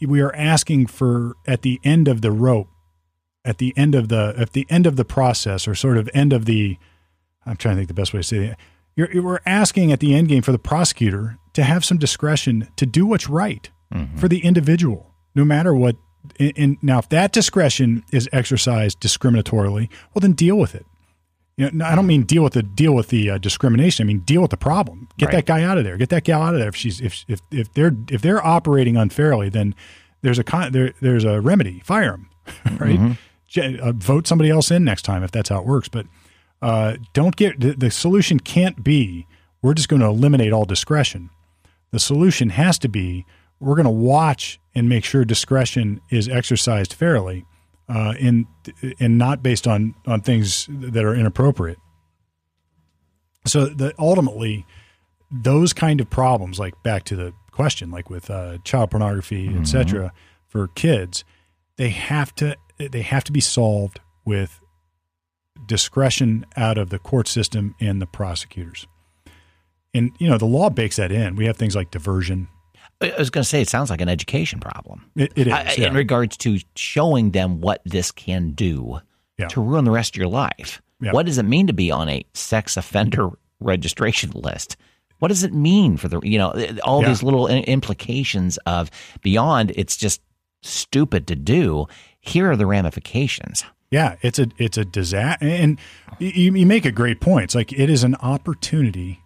[0.00, 2.68] we are asking for at the end of the rope
[3.44, 6.32] at the end of the at the end of the process or sort of end
[6.32, 6.76] of the
[7.46, 8.56] I'm trying to think the best way to say it.
[8.94, 12.84] You're, we're asking at the end game for the prosecutor to have some discretion to
[12.84, 14.16] do what's right mm-hmm.
[14.18, 15.96] for the individual, no matter what.
[16.38, 20.84] And, and now, if that discretion is exercised discriminatorily, well, then deal with it.
[21.58, 24.04] You know, no, I don't mean deal with the deal with the uh, discrimination.
[24.04, 25.08] I mean deal with the problem.
[25.18, 25.32] Get Right.
[25.36, 25.96] that guy out of there.
[25.98, 26.68] Get that gal out of there.
[26.68, 29.74] If she's if if if they're if they're operating unfairly, then
[30.22, 31.80] there's a con, there there's a remedy.
[31.84, 32.30] Fire them,
[32.78, 33.16] right?
[33.48, 35.88] Ge- Uh, vote somebody else in next time if that's how it works.
[35.88, 36.06] But
[36.62, 39.26] uh, don't get the, the solution can't be
[39.60, 41.30] we're just going to eliminate all discretion.
[41.90, 43.26] The solution has to be
[43.58, 47.44] we're going to watch and make sure discretion is exercised fairly,
[47.88, 48.46] uh, in
[49.00, 51.78] and not based on on things that are inappropriate.
[53.46, 54.66] So that ultimately,
[55.30, 59.60] those kind of problems, like back to the question, like with uh, child pornography, mm-hmm.
[59.60, 60.12] etc.,
[60.46, 61.24] for kids,
[61.76, 64.60] they have to they have to be solved with
[65.66, 68.86] discretion out of the court system and the prosecutors.
[69.94, 71.36] And you know the law bakes that in.
[71.36, 72.48] We have things like diversion.
[73.00, 75.10] I was going to say it sounds like an education problem.
[75.14, 75.86] it, it is I, yeah.
[75.88, 78.98] in regards to showing them what this can do
[79.38, 79.48] Yeah.
[79.48, 80.82] to ruin the rest of your life.
[81.00, 81.12] Yeah.
[81.12, 83.30] What does it mean to be on a sex offender
[83.60, 84.76] registration list?
[85.20, 87.08] What does it mean for the you know eh, all Yeah.
[87.08, 88.90] these little implications of
[89.22, 90.20] beyond it's just
[90.62, 91.86] stupid to do.
[92.20, 93.64] Here are the ramifications.
[93.90, 95.78] Yeah, it's a it's a disaster, and
[96.18, 97.44] you, you make a great point.
[97.44, 99.20] It's like it is an opportunity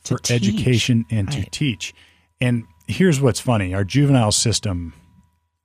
[0.00, 0.36] for teach.
[0.42, 1.94] education and to teach.
[2.40, 4.94] And here's what's funny: our juvenile system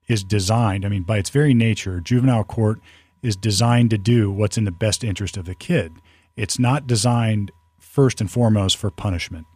[0.08, 0.86] is designed.
[0.86, 2.80] I mean, by its very nature, juvenile court
[3.22, 5.92] is designed to do what's in the best interest of the kid.
[6.36, 9.48] It's not designed first and foremost for punishment.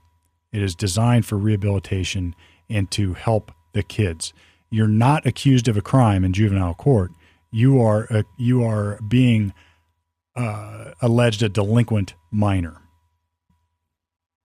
[0.51, 2.35] It is designed for rehabilitation
[2.69, 4.33] and to help the kids.
[4.69, 7.11] You're not accused of a crime in juvenile court.
[7.51, 9.53] You are uh, you are being
[10.35, 12.81] uh, alleged a delinquent minor.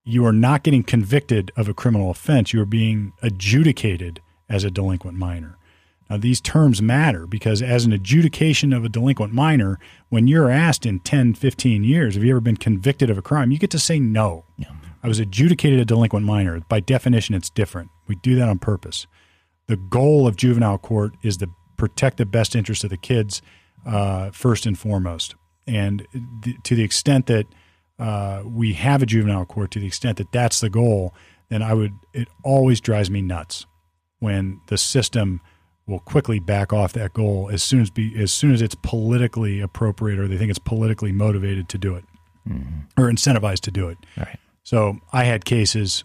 [0.09, 2.53] You are not getting convicted of a criminal offense.
[2.53, 5.59] You are being adjudicated as a delinquent minor.
[6.09, 10.87] Now, these terms matter because, as an adjudication of a delinquent minor, when you're asked
[10.87, 13.81] in 10, 15 years, have you ever been convicted of a crime, you get to
[13.81, 14.45] say no.
[15.03, 16.61] I was adjudicated a delinquent minor.
[16.61, 17.91] By definition, it's different.
[18.07, 19.09] We do that on purpose.
[19.67, 23.43] The goal of juvenile court is to protect the best interest of the kids
[23.85, 25.35] uh, first and foremost.
[25.67, 26.07] And
[26.43, 27.47] th- to the extent that
[27.99, 31.15] uh, we have a juvenile court, to the extent that that's the goal,
[31.49, 31.93] then I would.
[32.13, 33.67] It always drives me nuts
[34.19, 35.41] when the system
[35.87, 39.61] will quickly back off that goal as soon as be as soon as it's politically
[39.61, 42.05] appropriate or they think it's politically motivated to do it
[42.97, 43.99] or incentivized to do it.
[44.17, 44.39] Right.
[44.63, 46.05] So I had cases.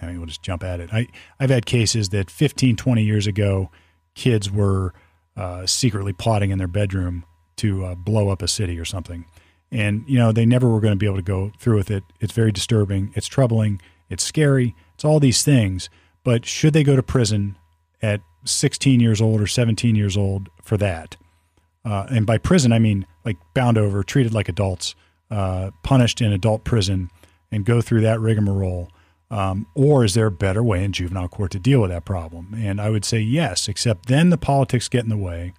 [0.00, 0.90] I mean, we'll just jump at it.
[0.92, 1.08] I,
[1.40, 3.70] I've had cases that 15, 20 years ago,
[4.14, 4.92] kids were
[5.36, 7.24] uh, secretly plotting in their bedroom
[7.56, 9.24] to uh, blow up a city or something.
[9.70, 12.04] And, you know, they never were going to be able to go through with it.
[12.20, 13.12] It's very disturbing.
[13.14, 13.80] It's troubling.
[14.08, 14.74] It's scary.
[14.94, 15.90] It's all these things.
[16.24, 17.56] But should they go to prison
[18.00, 21.16] at 16 years old or 17 years old for that?
[21.84, 24.94] Uh, and by prison, I mean like bound over, treated like adults,
[25.30, 27.10] uh, punished in adult prison,
[27.50, 28.90] and go through that rigmarole?
[29.30, 32.54] Um, or is there a better way in juvenile court to deal with that problem?
[32.56, 35.52] And I would say yes, except then the politics get in the way,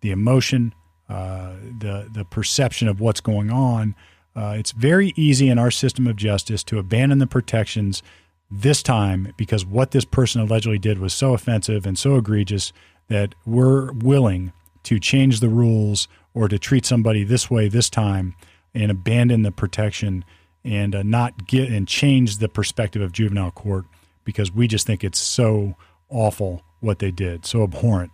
[0.00, 0.74] the emotion,
[1.08, 3.94] uh, the the perception of what's going on.
[4.34, 8.02] Uh, it's very easy in our system of justice to abandon the protections
[8.50, 12.72] this time because what this person allegedly did was so offensive and so egregious
[13.08, 18.34] that we're willing to change the rules or to treat somebody this way this time
[18.74, 20.24] and abandon the protection
[20.64, 23.84] and uh, not get and change the perspective of juvenile court
[24.24, 25.74] because we just think it's so
[26.08, 28.10] awful what they did, so abhorrent.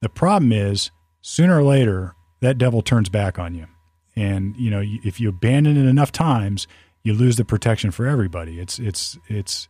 [0.00, 0.90] The problem is
[1.22, 3.66] sooner or later that devil turns back on you.
[4.14, 6.66] And you know, if you abandon it enough times,
[7.02, 8.58] you lose the protection for everybody.
[8.58, 9.68] It's it's it's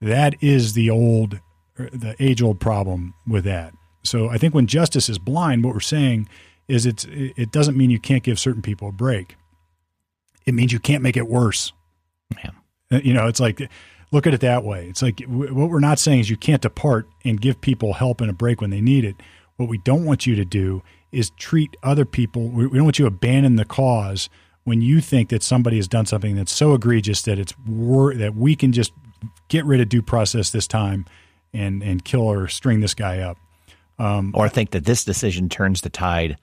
[0.00, 1.40] that is the old
[1.80, 3.72] er, the age old problem with that.
[4.04, 6.28] So I think when justice is blind, what we're saying
[6.68, 9.36] is it's it doesn't mean you can't give certain people a break.
[10.44, 11.72] It means you can't make it worse.
[12.36, 12.50] Yeah.
[12.92, 13.68] Uh, You know, it's like
[14.12, 14.86] look at it that way.
[14.88, 18.30] It's like what we're not saying is you can't depart and give people help and
[18.30, 19.16] a break when they need it.
[19.56, 20.82] What we don't want you to do
[21.16, 22.48] is treat other people.
[22.48, 24.28] We we don't want you to abandon the cause
[24.64, 28.34] when you think that somebody has done something that's so egregious that it's wor- that
[28.34, 28.92] we can just
[29.48, 31.04] get rid of due process this time
[31.52, 33.38] and and kill or string this guy up.
[33.98, 36.36] Um, or think that this decision turns the tide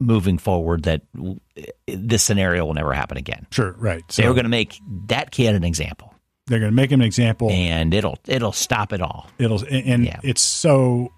[0.00, 1.38] moving forward that w-
[1.86, 3.46] this scenario will never happen again.
[3.52, 4.02] Sure, right.
[4.10, 6.12] So they were going to make that kid an example
[6.46, 7.50] they're going to make him an example.
[7.50, 9.28] and it'll it'll stop it all.
[9.38, 10.20] It'll and and Yeah.
[10.24, 11.12] it's so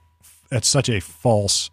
[0.51, 1.71] that's such a false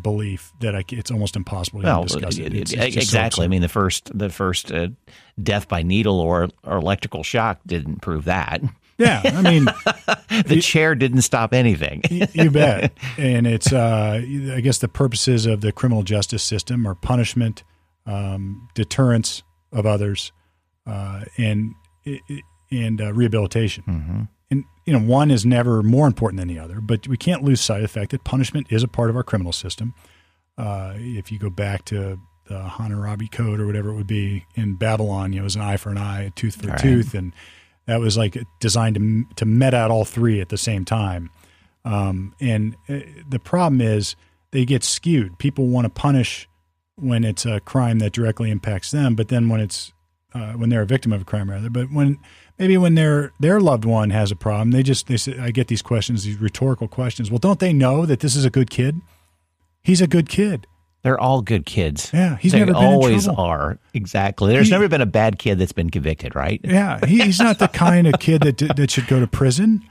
[0.00, 2.46] belief that I, it's almost impossible to Well, discuss it.
[2.46, 3.44] it- It's- it's just so exactly.
[3.44, 4.88] I mean, the first the first uh,
[5.42, 8.60] death by needle or, or electrical shock didn't prove that.
[8.98, 9.66] yeah, I mean,
[10.46, 12.02] The chair didn't stop anything.
[12.32, 12.92] you bet.
[13.18, 14.20] And it's, uh,
[14.52, 17.64] I guess, the purposes of the criminal justice system are punishment,
[18.06, 20.32] um, deterrence of others,
[20.86, 21.74] uh, and
[22.70, 23.84] and uh, rehabilitation.
[23.86, 24.28] And
[24.86, 27.76] you know, one is never more important than the other, but we can't lose sight
[27.78, 29.94] of the fact that punishment is a part of our criminal system.
[30.58, 34.76] Uh, if you go back to the Hammurabi Code or whatever it would be in
[34.76, 36.78] Babylon, you know, it was an eye for an eye, a tooth for a Right.
[36.78, 37.32] tooth, and
[37.86, 41.30] that was like designed to to met out all three at the same time.
[41.84, 44.16] Um, and uh, the problem is
[44.52, 45.38] they get skewed.
[45.38, 46.48] People want to punish
[46.96, 49.92] when it's a crime that directly impacts them, but then when it's
[50.34, 51.70] uh, when they're a victim of a crime, rather.
[51.70, 52.18] But when
[52.58, 55.68] maybe when their their loved one has a problem, they just they say, I get
[55.68, 57.30] these questions, these rhetorical questions.
[57.30, 59.00] Well, don't they know that this is a good kid?
[59.82, 60.66] He's a good kid.
[61.02, 62.10] They're all good kids.
[62.14, 63.78] Yeah, he's they never always are.
[63.92, 64.54] Exactly.
[64.54, 66.60] There's He- never been a bad kid that's been convicted, right?
[66.64, 69.82] Yeah, he, he's not the kind of kid that that should go to prison.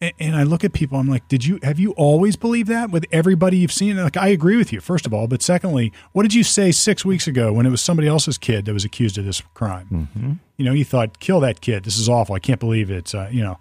[0.00, 2.90] And, and I look at people, I'm like, did you have you always believed that
[2.90, 3.96] with everybody you've seen?
[3.96, 7.04] Like, I agree with you, first of all, but secondly, what did you say six
[7.04, 10.38] weeks ago when it was somebody else's kid that was accused of this crime?
[10.56, 11.84] You know, you thought, kill that kid.
[11.84, 12.34] This is awful.
[12.34, 13.14] I can't believe it's.
[13.14, 13.58] Uh, you know,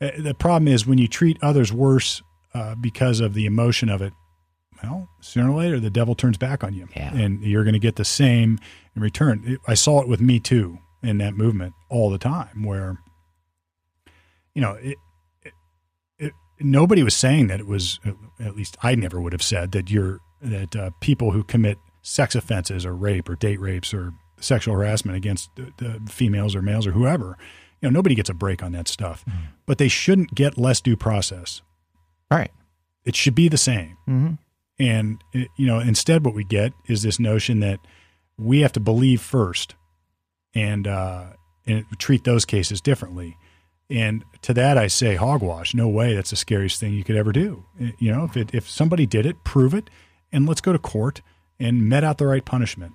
[0.00, 2.22] Uh, the problem is when you treat others worse
[2.54, 4.12] uh, because of the emotion of it.
[4.82, 7.12] Well, sooner or later, the devil turns back on you, Yeah.
[7.12, 8.60] and you're going to get the same
[8.94, 9.42] in return.
[9.44, 12.98] It- I saw it with Me Too in that movement all the time, where
[14.54, 14.98] you know it, it, it,
[16.60, 18.00] nobody was saying that it was.
[18.40, 22.34] At least I never would have said that you're that uh, people who commit sex
[22.34, 26.86] offenses or rape or date rapes or sexual harassment against the, the females or males
[26.86, 27.36] or whoever.
[27.80, 29.24] You know, nobody gets a break on that stuff,
[29.66, 31.62] but they shouldn't get less due process.
[32.30, 32.50] Right.
[33.04, 33.96] It should be the same.
[34.08, 34.34] Mm-hmm.
[34.80, 37.80] And it, you know, instead, what we get is this notion that
[38.36, 39.74] we have to believe first,
[40.54, 41.24] and uh,
[41.66, 43.36] and treat those cases differently.
[43.90, 45.74] And to that, I say hogwash.
[45.74, 46.14] No way.
[46.14, 47.64] That's the scariest thing you could ever do.
[47.80, 49.88] Uh, You know, if it, if somebody did it, prove it,
[50.30, 51.22] and let's go to court
[51.58, 52.92] and met out the right punishment.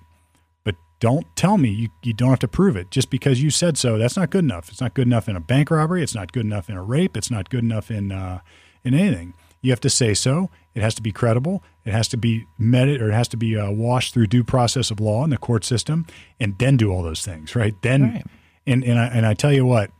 [0.62, 3.76] But don't tell me you, you don't have to prove it just because you said
[3.76, 3.98] so.
[3.98, 4.68] That's not good enough.
[4.70, 6.02] It's not good enough in a bank robbery.
[6.02, 7.16] It's not good enough in a rape.
[7.16, 8.38] It's not good enough in uh,
[8.84, 9.34] in anything.
[9.62, 10.50] You have to say so.
[10.74, 11.64] It has to be credible.
[11.84, 14.90] It has to be met or it has to be uh, washed through due process
[14.90, 16.06] of law in the court system,
[16.38, 17.56] and then do all those things.
[17.56, 18.26] Right then, Right.
[18.66, 19.90] and and I, and I tell you what,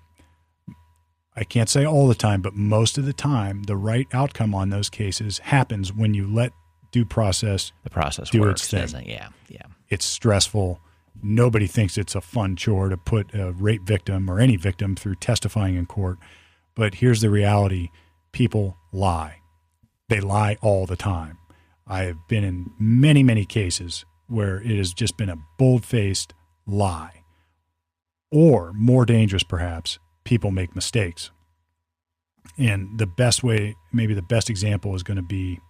[1.37, 4.71] I can't say all the time, but most of the time, the right outcome on
[4.71, 6.53] those cases happens when you let
[6.93, 7.73] due process.
[7.83, 8.81] The process Do works, its thing.
[8.81, 9.09] doesn't it?
[9.09, 9.29] Yeah.
[9.49, 9.67] Yeah.
[9.89, 10.81] It's stressful.
[11.23, 15.17] Nobody thinks it's a fun chore to put a rape victim or any victim through
[15.17, 16.19] testifying in court.
[16.77, 17.89] But here's the reality
[18.33, 19.41] people lie.
[20.09, 21.39] They lie all the time.
[21.87, 26.33] I have been in many, many cases where it has just been a bold faced
[26.67, 27.23] lie.
[28.31, 31.31] Or more dangerous, perhaps, people make mistakes.
[32.59, 35.61] And the best way, maybe the best example is going to be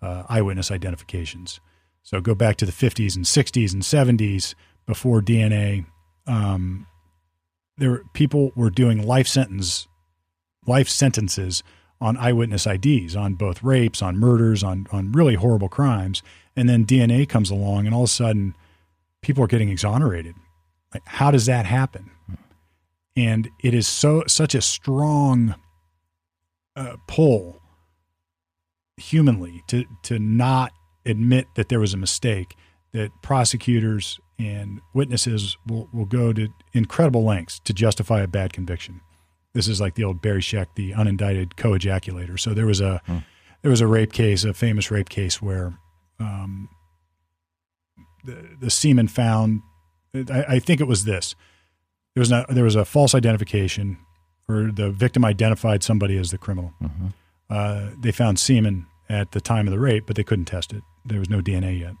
[0.00, 1.60] uh, eyewitness identifications.
[2.02, 4.54] So go back to the 50s and 60s and 70s
[4.86, 5.86] before DNA.
[6.26, 6.86] Um,
[7.78, 9.86] there people were doing life sentence,
[10.66, 11.62] life sentences
[12.00, 16.22] on eyewitness IDs on both rapes, on murders, on on really horrible crimes,
[16.56, 18.56] and then DNA comes along, and all of a sudden,
[19.22, 20.34] people are getting exonerated.
[20.92, 22.10] Like, how does that happen?
[23.16, 25.54] And it is so such a strong
[26.76, 27.60] uh, pull
[28.96, 30.72] humanly to to not
[31.04, 32.54] admit that there was a mistake
[32.92, 39.00] that prosecutors and witnesses will, will go to incredible lengths to justify a bad conviction.
[39.54, 42.38] This is like the old Barry Scheck, the unindicted co-ejaculator.
[42.38, 43.02] So there was a
[43.60, 45.74] there was a rape case, a famous rape case where
[46.18, 46.68] um,
[48.24, 49.62] the the semen found.
[50.14, 51.34] I, I think it was this.
[52.14, 53.98] There was a, there was a false identification,
[54.48, 56.72] or the victim identified somebody as the criminal.
[57.48, 60.82] Uh, they found semen at the time of the rape, but they couldn't test it.
[61.04, 61.94] There was no DNA yet.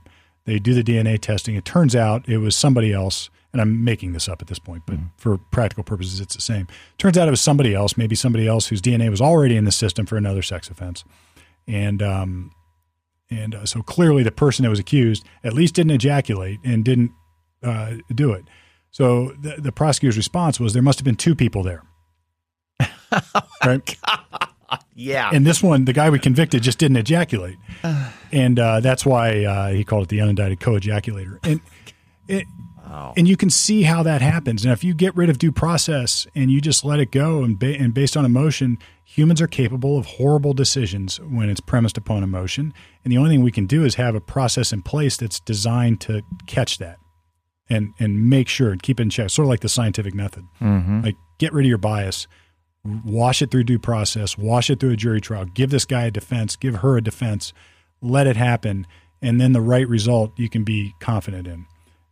[0.44, 1.54] They do the DNA testing.
[1.54, 4.82] It turns out it was somebody else, and I'm making this up at this point,
[4.86, 6.66] but for practical purposes, it's the same.
[6.98, 9.72] Turns out it was somebody else, maybe somebody else whose DNA was already in the
[9.72, 11.04] system for another sex offense,
[11.68, 12.50] and um,
[13.30, 17.12] and uh, so clearly the person that was accused at least didn't ejaculate and didn't
[17.62, 18.44] uh, do it.
[18.92, 21.82] So the, the prosecutor's response was there must have been two people there.
[23.64, 23.96] right?
[24.94, 25.30] Yeah.
[25.32, 27.56] And this one, the guy we convicted just didn't ejaculate,
[28.32, 31.38] and uh, that's why uh, he called it the unindicted co-ejaculator.
[31.42, 31.60] And
[32.28, 32.46] it,
[33.16, 34.64] and you can see how that happens.
[34.64, 37.58] And if you get rid of due process and you just let it go, and
[37.58, 42.22] ba- and based on emotion, humans are capable of horrible decisions when it's premised upon
[42.22, 42.74] emotion.
[43.04, 46.00] And the only thing we can do is have a process in place that's designed
[46.02, 46.98] to catch that
[47.72, 49.30] and and make sure and keep it in check.
[49.30, 50.44] Sort of like the scientific method.
[50.60, 52.26] Like get rid of your bias,
[53.04, 56.10] wash it through due process, wash it through a jury trial, give this guy a
[56.10, 57.52] defense, give her a defense,
[58.00, 58.86] let it happen,
[59.20, 61.66] and then the right result you can be confident in.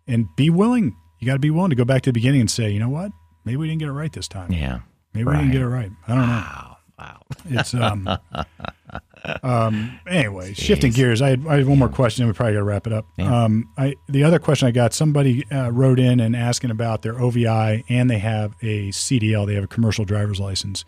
[0.06, 0.96] And be willing.
[1.20, 2.88] You got to be willing to go back to the beginning and say, you know
[2.88, 3.12] what?
[3.44, 4.50] Maybe we didn't get it right this time.
[4.52, 4.80] yeah.
[5.12, 5.90] Maybe we didn't get it right.
[6.06, 6.32] I don't know.
[6.32, 6.76] Wow.
[6.98, 7.22] Wow.
[7.46, 8.08] It's um,
[9.42, 10.00] um.
[10.06, 11.22] Anyway, shifting gears.
[11.22, 13.06] I had, I had one more question, and we probably got to wrap it up.
[13.16, 13.44] Yeah.
[13.44, 13.70] Um.
[13.76, 14.94] I the other question I got.
[14.94, 19.46] Somebody uh, wrote in and asking about their OVI, and they have a CDL.
[19.46, 20.84] They have a commercial driver's license,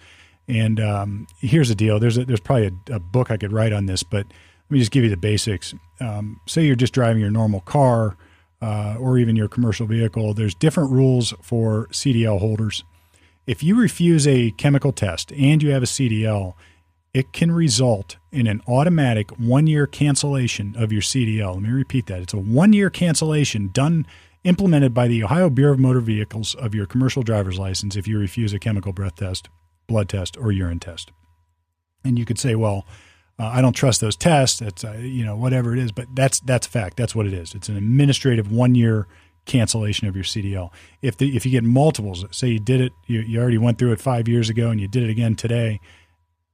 [0.49, 3.73] And um, here's the deal: there's a, there's probably a, a, book I could write
[3.73, 5.75] on this, but let me just give you the basics.
[6.01, 8.17] Um, say you're just driving your normal car
[8.63, 10.33] uh, or even your commercial vehicle.
[10.35, 12.85] There's different rules for CDL holders.
[13.47, 16.55] If you refuse a chemical test and you have a CDL,
[17.15, 21.55] it can result in an automatic one year cancellation of your CDL.
[21.55, 22.23] Let me repeat that.
[22.23, 24.07] It's a one year cancellation done
[24.45, 28.19] implemented by the Ohio Bureau of Motor Vehicles of your commercial driver's license if you
[28.19, 29.49] refuse a chemical breath test,
[29.87, 31.13] blood test, or urine test.
[32.03, 32.87] And you could say, well,
[33.39, 34.59] uh, I don't trust those tests.
[34.61, 36.97] That's uh, you know whatever it is, but that's that's a fact.
[36.97, 37.55] That's what it is.
[37.55, 39.07] It's an administrative one year
[39.45, 40.71] cancellation of your CDL.
[41.01, 43.93] If the if you get multiples, say you did it, you, you already went through
[43.93, 45.81] it five years ago, and you did it again today,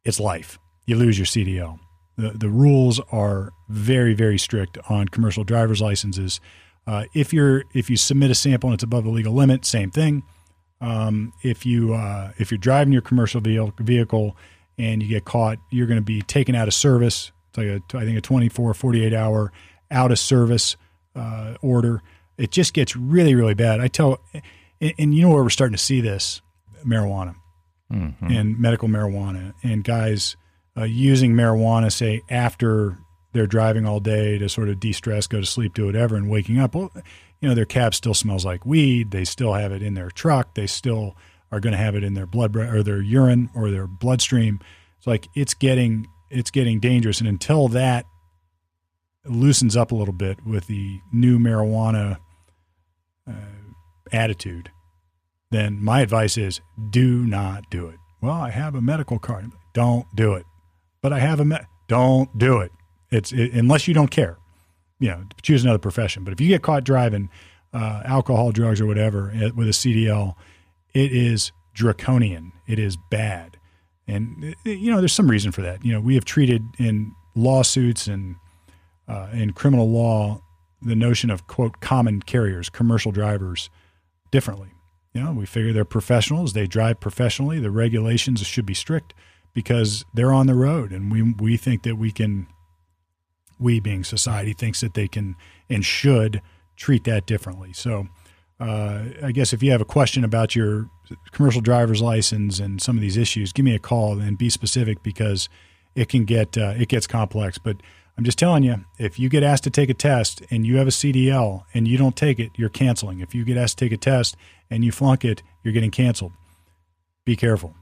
[0.09, 0.59] it's life.
[0.87, 1.79] You lose your CDL.
[2.17, 6.41] The the rules are very very strict on commercial driver's licenses.
[6.87, 9.91] Uh, if you're if you submit a sample and it's above the legal limit, same
[9.91, 10.25] thing.
[10.81, 14.37] Um, if you uh, if you're driving your commercial vehicle
[14.79, 17.31] and you get caught, you're going to be taken out of service.
[17.51, 19.53] It's like a I think a 24 48 hour
[19.91, 20.77] out of service
[21.15, 22.03] uh, order.
[22.39, 23.81] It just gets really really bad.
[23.81, 24.21] I tell,
[24.81, 26.41] and, and you know where we're starting to see this
[26.83, 27.35] marijuana
[27.93, 28.27] mm-hmm.
[28.27, 30.37] and medical marijuana and guys
[30.77, 32.99] uh, using marijuana say after
[33.33, 36.59] they're driving all day to sort of de-stress, go to sleep, do whatever, and waking
[36.59, 36.75] up.
[36.75, 36.91] Well,
[37.41, 39.11] you know, their cab still smells like weed.
[39.11, 40.55] They still have it in their truck.
[40.55, 41.17] They still
[41.53, 44.61] are going to have it in their blood or their urine or their bloodstream.
[44.97, 48.05] It's like it's getting it's getting dangerous, and until that
[49.25, 52.19] loosens up a little bit with the new marijuana
[53.27, 53.33] uh,
[54.13, 54.71] attitude,
[55.51, 57.97] then my advice is do not do it.
[58.21, 59.53] Well, I have a medical card.
[59.73, 60.45] Don't do it.
[61.03, 62.73] But I have a me- don't do it.
[63.11, 64.39] It's it, unless you don't care,
[64.99, 66.25] you know, choose another profession.
[66.25, 67.31] But if you get caught driving
[67.73, 70.35] uh, alcohol, drugs, or whatever uh, with a CDL,
[70.93, 72.53] it is draconian.
[72.67, 73.59] It is bad,
[74.07, 75.85] and uh, you know, there's some reason for that.
[75.85, 78.37] You know, we have treated in lawsuits and
[79.07, 80.43] uh, in criminal law
[80.83, 83.71] the notion of quote common carriers, commercial drivers,
[84.31, 84.71] differently.
[85.13, 86.53] You know, we figure they're professionals.
[86.53, 87.59] They drive professionally.
[87.59, 89.15] The regulations should be strict
[89.55, 92.47] because they're on the road, and we we think that we can
[93.59, 95.35] we being society thinks that they can
[95.69, 96.41] and should
[96.77, 97.73] treat that differently.
[97.73, 98.07] So,
[98.61, 100.89] uh, I guess if you have a question about your
[101.33, 105.03] commercial driver's license and some of these issues, give me a call and be specific
[105.03, 105.49] because
[105.95, 107.59] it can get uh, it gets complex.
[107.59, 107.83] But
[108.17, 110.89] I'm just telling you, if you get asked to take a test and you have
[110.89, 113.21] a CDL and you don't take it, you're canceling.
[113.21, 114.37] If you get asked to take a test
[114.71, 116.33] and you flunk it, you're getting canceled.
[117.25, 117.75] Be careful.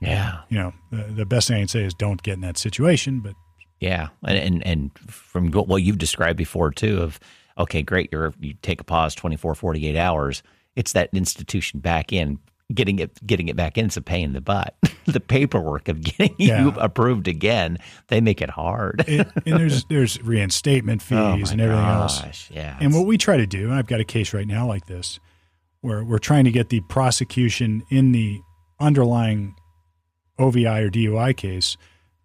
[0.00, 0.40] Yeah.
[0.48, 3.20] You know, the, the best thing I can say is don't get in that situation,
[3.20, 3.34] but
[3.80, 7.20] yeah, and and, and from what you've described before too of
[7.58, 10.42] okay, great, you you take a pause 24, 48 hours.
[10.74, 12.38] It's that institution back in
[12.72, 13.86] getting it getting it back in.
[13.86, 14.76] It's a pain in the butt.
[15.06, 16.62] the paperwork of getting yeah.
[16.62, 17.78] you approved again,
[18.08, 19.04] they make it hard.
[19.06, 22.50] it, and there's there's reinstatement oh fees oh and everything gosh, else.
[22.50, 24.86] Yeah, and what we try to do, and I've got a case right now like
[24.86, 25.20] this,
[25.80, 28.40] where we're trying to get the prosecution in the
[28.80, 29.54] underlying
[30.38, 31.76] OVI or DUI case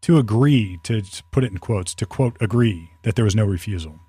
[0.02, 3.46] to agree, to, to, put it in quotes, to quote, agree that there was no
[3.46, 4.00] refusal.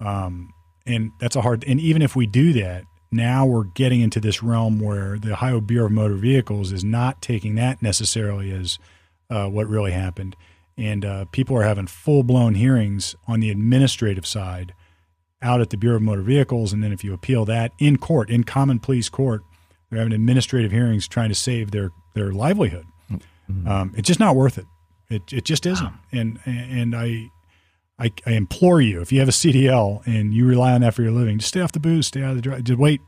[0.00, 0.52] Um,
[0.86, 4.42] and that's a hard, and even if we do that, now we're getting into this
[4.42, 8.78] realm where the Ohio Bureau of Motor Vehicles is not taking that necessarily as
[9.28, 10.34] uh, what really happened.
[10.78, 14.72] And uh, people are having full blown hearings on the administrative side
[15.42, 16.72] out at the Bureau of Motor Vehicles.
[16.72, 19.42] And then if you appeal that in court, in common pleas court,
[19.90, 22.86] they're having administrative hearings trying to save their, their livelihood.
[23.10, 23.68] Mm-hmm.
[23.68, 24.66] Um, it's just not worth it.
[25.08, 25.84] It it just isn't.
[25.84, 25.98] Wow.
[26.12, 27.30] And and I,
[27.98, 31.02] I, I implore you, if you have a CDL and you rely on that for
[31.02, 32.64] your living, just stay off the booze, stay out of the drive.
[32.64, 33.00] Just wait,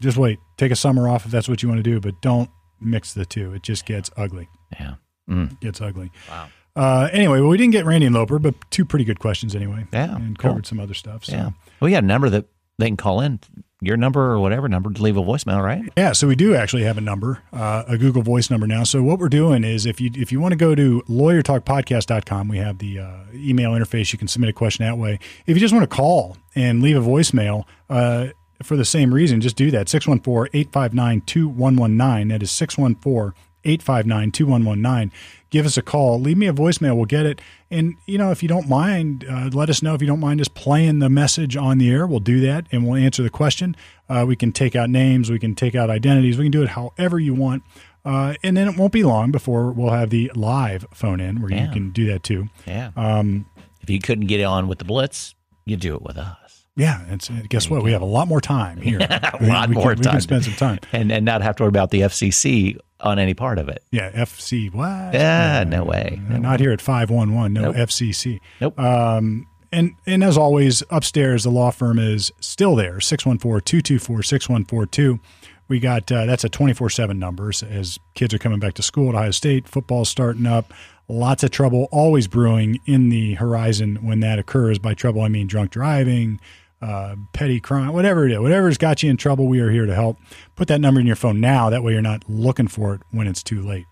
[0.00, 0.38] just wait.
[0.58, 2.50] Take a summer off if that's what you want to do, but don't
[2.80, 3.54] mix the two.
[3.54, 4.48] It just gets ugly.
[4.78, 4.94] Yeah,
[5.28, 5.58] mm.
[5.60, 6.12] gets ugly.
[6.28, 6.48] Wow.
[6.74, 9.86] Uh, anyway, well, we didn't get Randy and Loper, but two pretty good questions anyway.
[9.92, 11.24] Yeah, and covered some other stuff.
[11.24, 11.32] So.
[11.32, 11.50] Yeah,
[11.80, 12.46] we got a number that
[12.78, 13.40] they can call in
[13.82, 15.82] your number or whatever number to leave a voicemail, right?
[15.96, 18.84] Yeah, so we do actually have a number, uh, a Google Voice number now.
[18.84, 22.58] So what we're doing is if you if you want to go to lawyertalkpodcast.com, we
[22.58, 24.12] have the uh, email interface.
[24.12, 25.18] You can submit a question that way.
[25.46, 28.28] If you just want to call and leave a voicemail uh,
[28.62, 29.88] for the same reason, just do that.
[29.88, 32.28] 614-859-2119.
[32.28, 33.32] That is 614
[33.64, 35.12] 859 2119
[35.52, 36.96] give us a call, leave me a voicemail.
[36.96, 37.40] We'll get it.
[37.70, 40.40] And, you know, if you don't mind, uh, let us know if you don't mind
[40.40, 42.06] us playing the message on the air.
[42.06, 43.76] We'll do that and we'll answer the question.
[44.08, 46.70] Uh, we can take out names, we can take out identities, we can do it
[46.70, 47.62] however you want.
[48.04, 51.52] Uh, and then it won't be long before we'll have the live phone in where
[51.52, 51.66] yeah.
[51.66, 52.48] you can do that too.
[52.66, 52.90] Yeah.
[52.96, 53.46] Um,
[53.80, 55.34] if you couldn't get on with the Blitz,
[55.66, 56.41] you do it with us.
[56.74, 57.82] Yeah, and guess what?
[57.82, 58.98] We have a lot more time here.
[59.00, 60.12] a lot we more can, time.
[60.12, 63.18] We can spend some time and and not have to worry about the FCC on
[63.18, 63.84] any part of it.
[63.90, 64.72] Yeah, FC.
[64.72, 65.14] What?
[65.14, 66.20] Yeah, no way.
[66.28, 67.52] No Not here at 511.
[67.52, 67.76] No Nope.
[67.76, 68.40] FCC.
[68.60, 68.78] Nope.
[68.78, 75.20] Um, and, and as always, upstairs, the law firm is still there 614 224 6142.
[75.68, 79.08] We got uh, that's a 24 7 numbers as kids are coming back to school
[79.08, 79.66] at Ohio State.
[79.66, 80.72] Football's starting up.
[81.08, 84.78] Lots of trouble always brewing in the horizon when that occurs.
[84.78, 86.40] By trouble, I mean drunk driving,
[86.82, 88.40] uh, petty crime, whatever it is.
[88.40, 90.18] Whatever's got you in trouble, we are here to help.
[90.56, 91.70] Put that number in your phone now.
[91.70, 93.86] That way you're not looking for it when it's too late.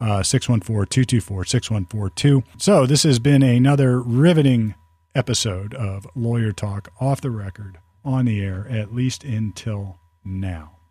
[0.00, 2.42] Uh, 614 224 6142.
[2.58, 4.74] So, this has been another riveting
[5.14, 10.81] episode of Lawyer Talk off the record, on the air, at least until now.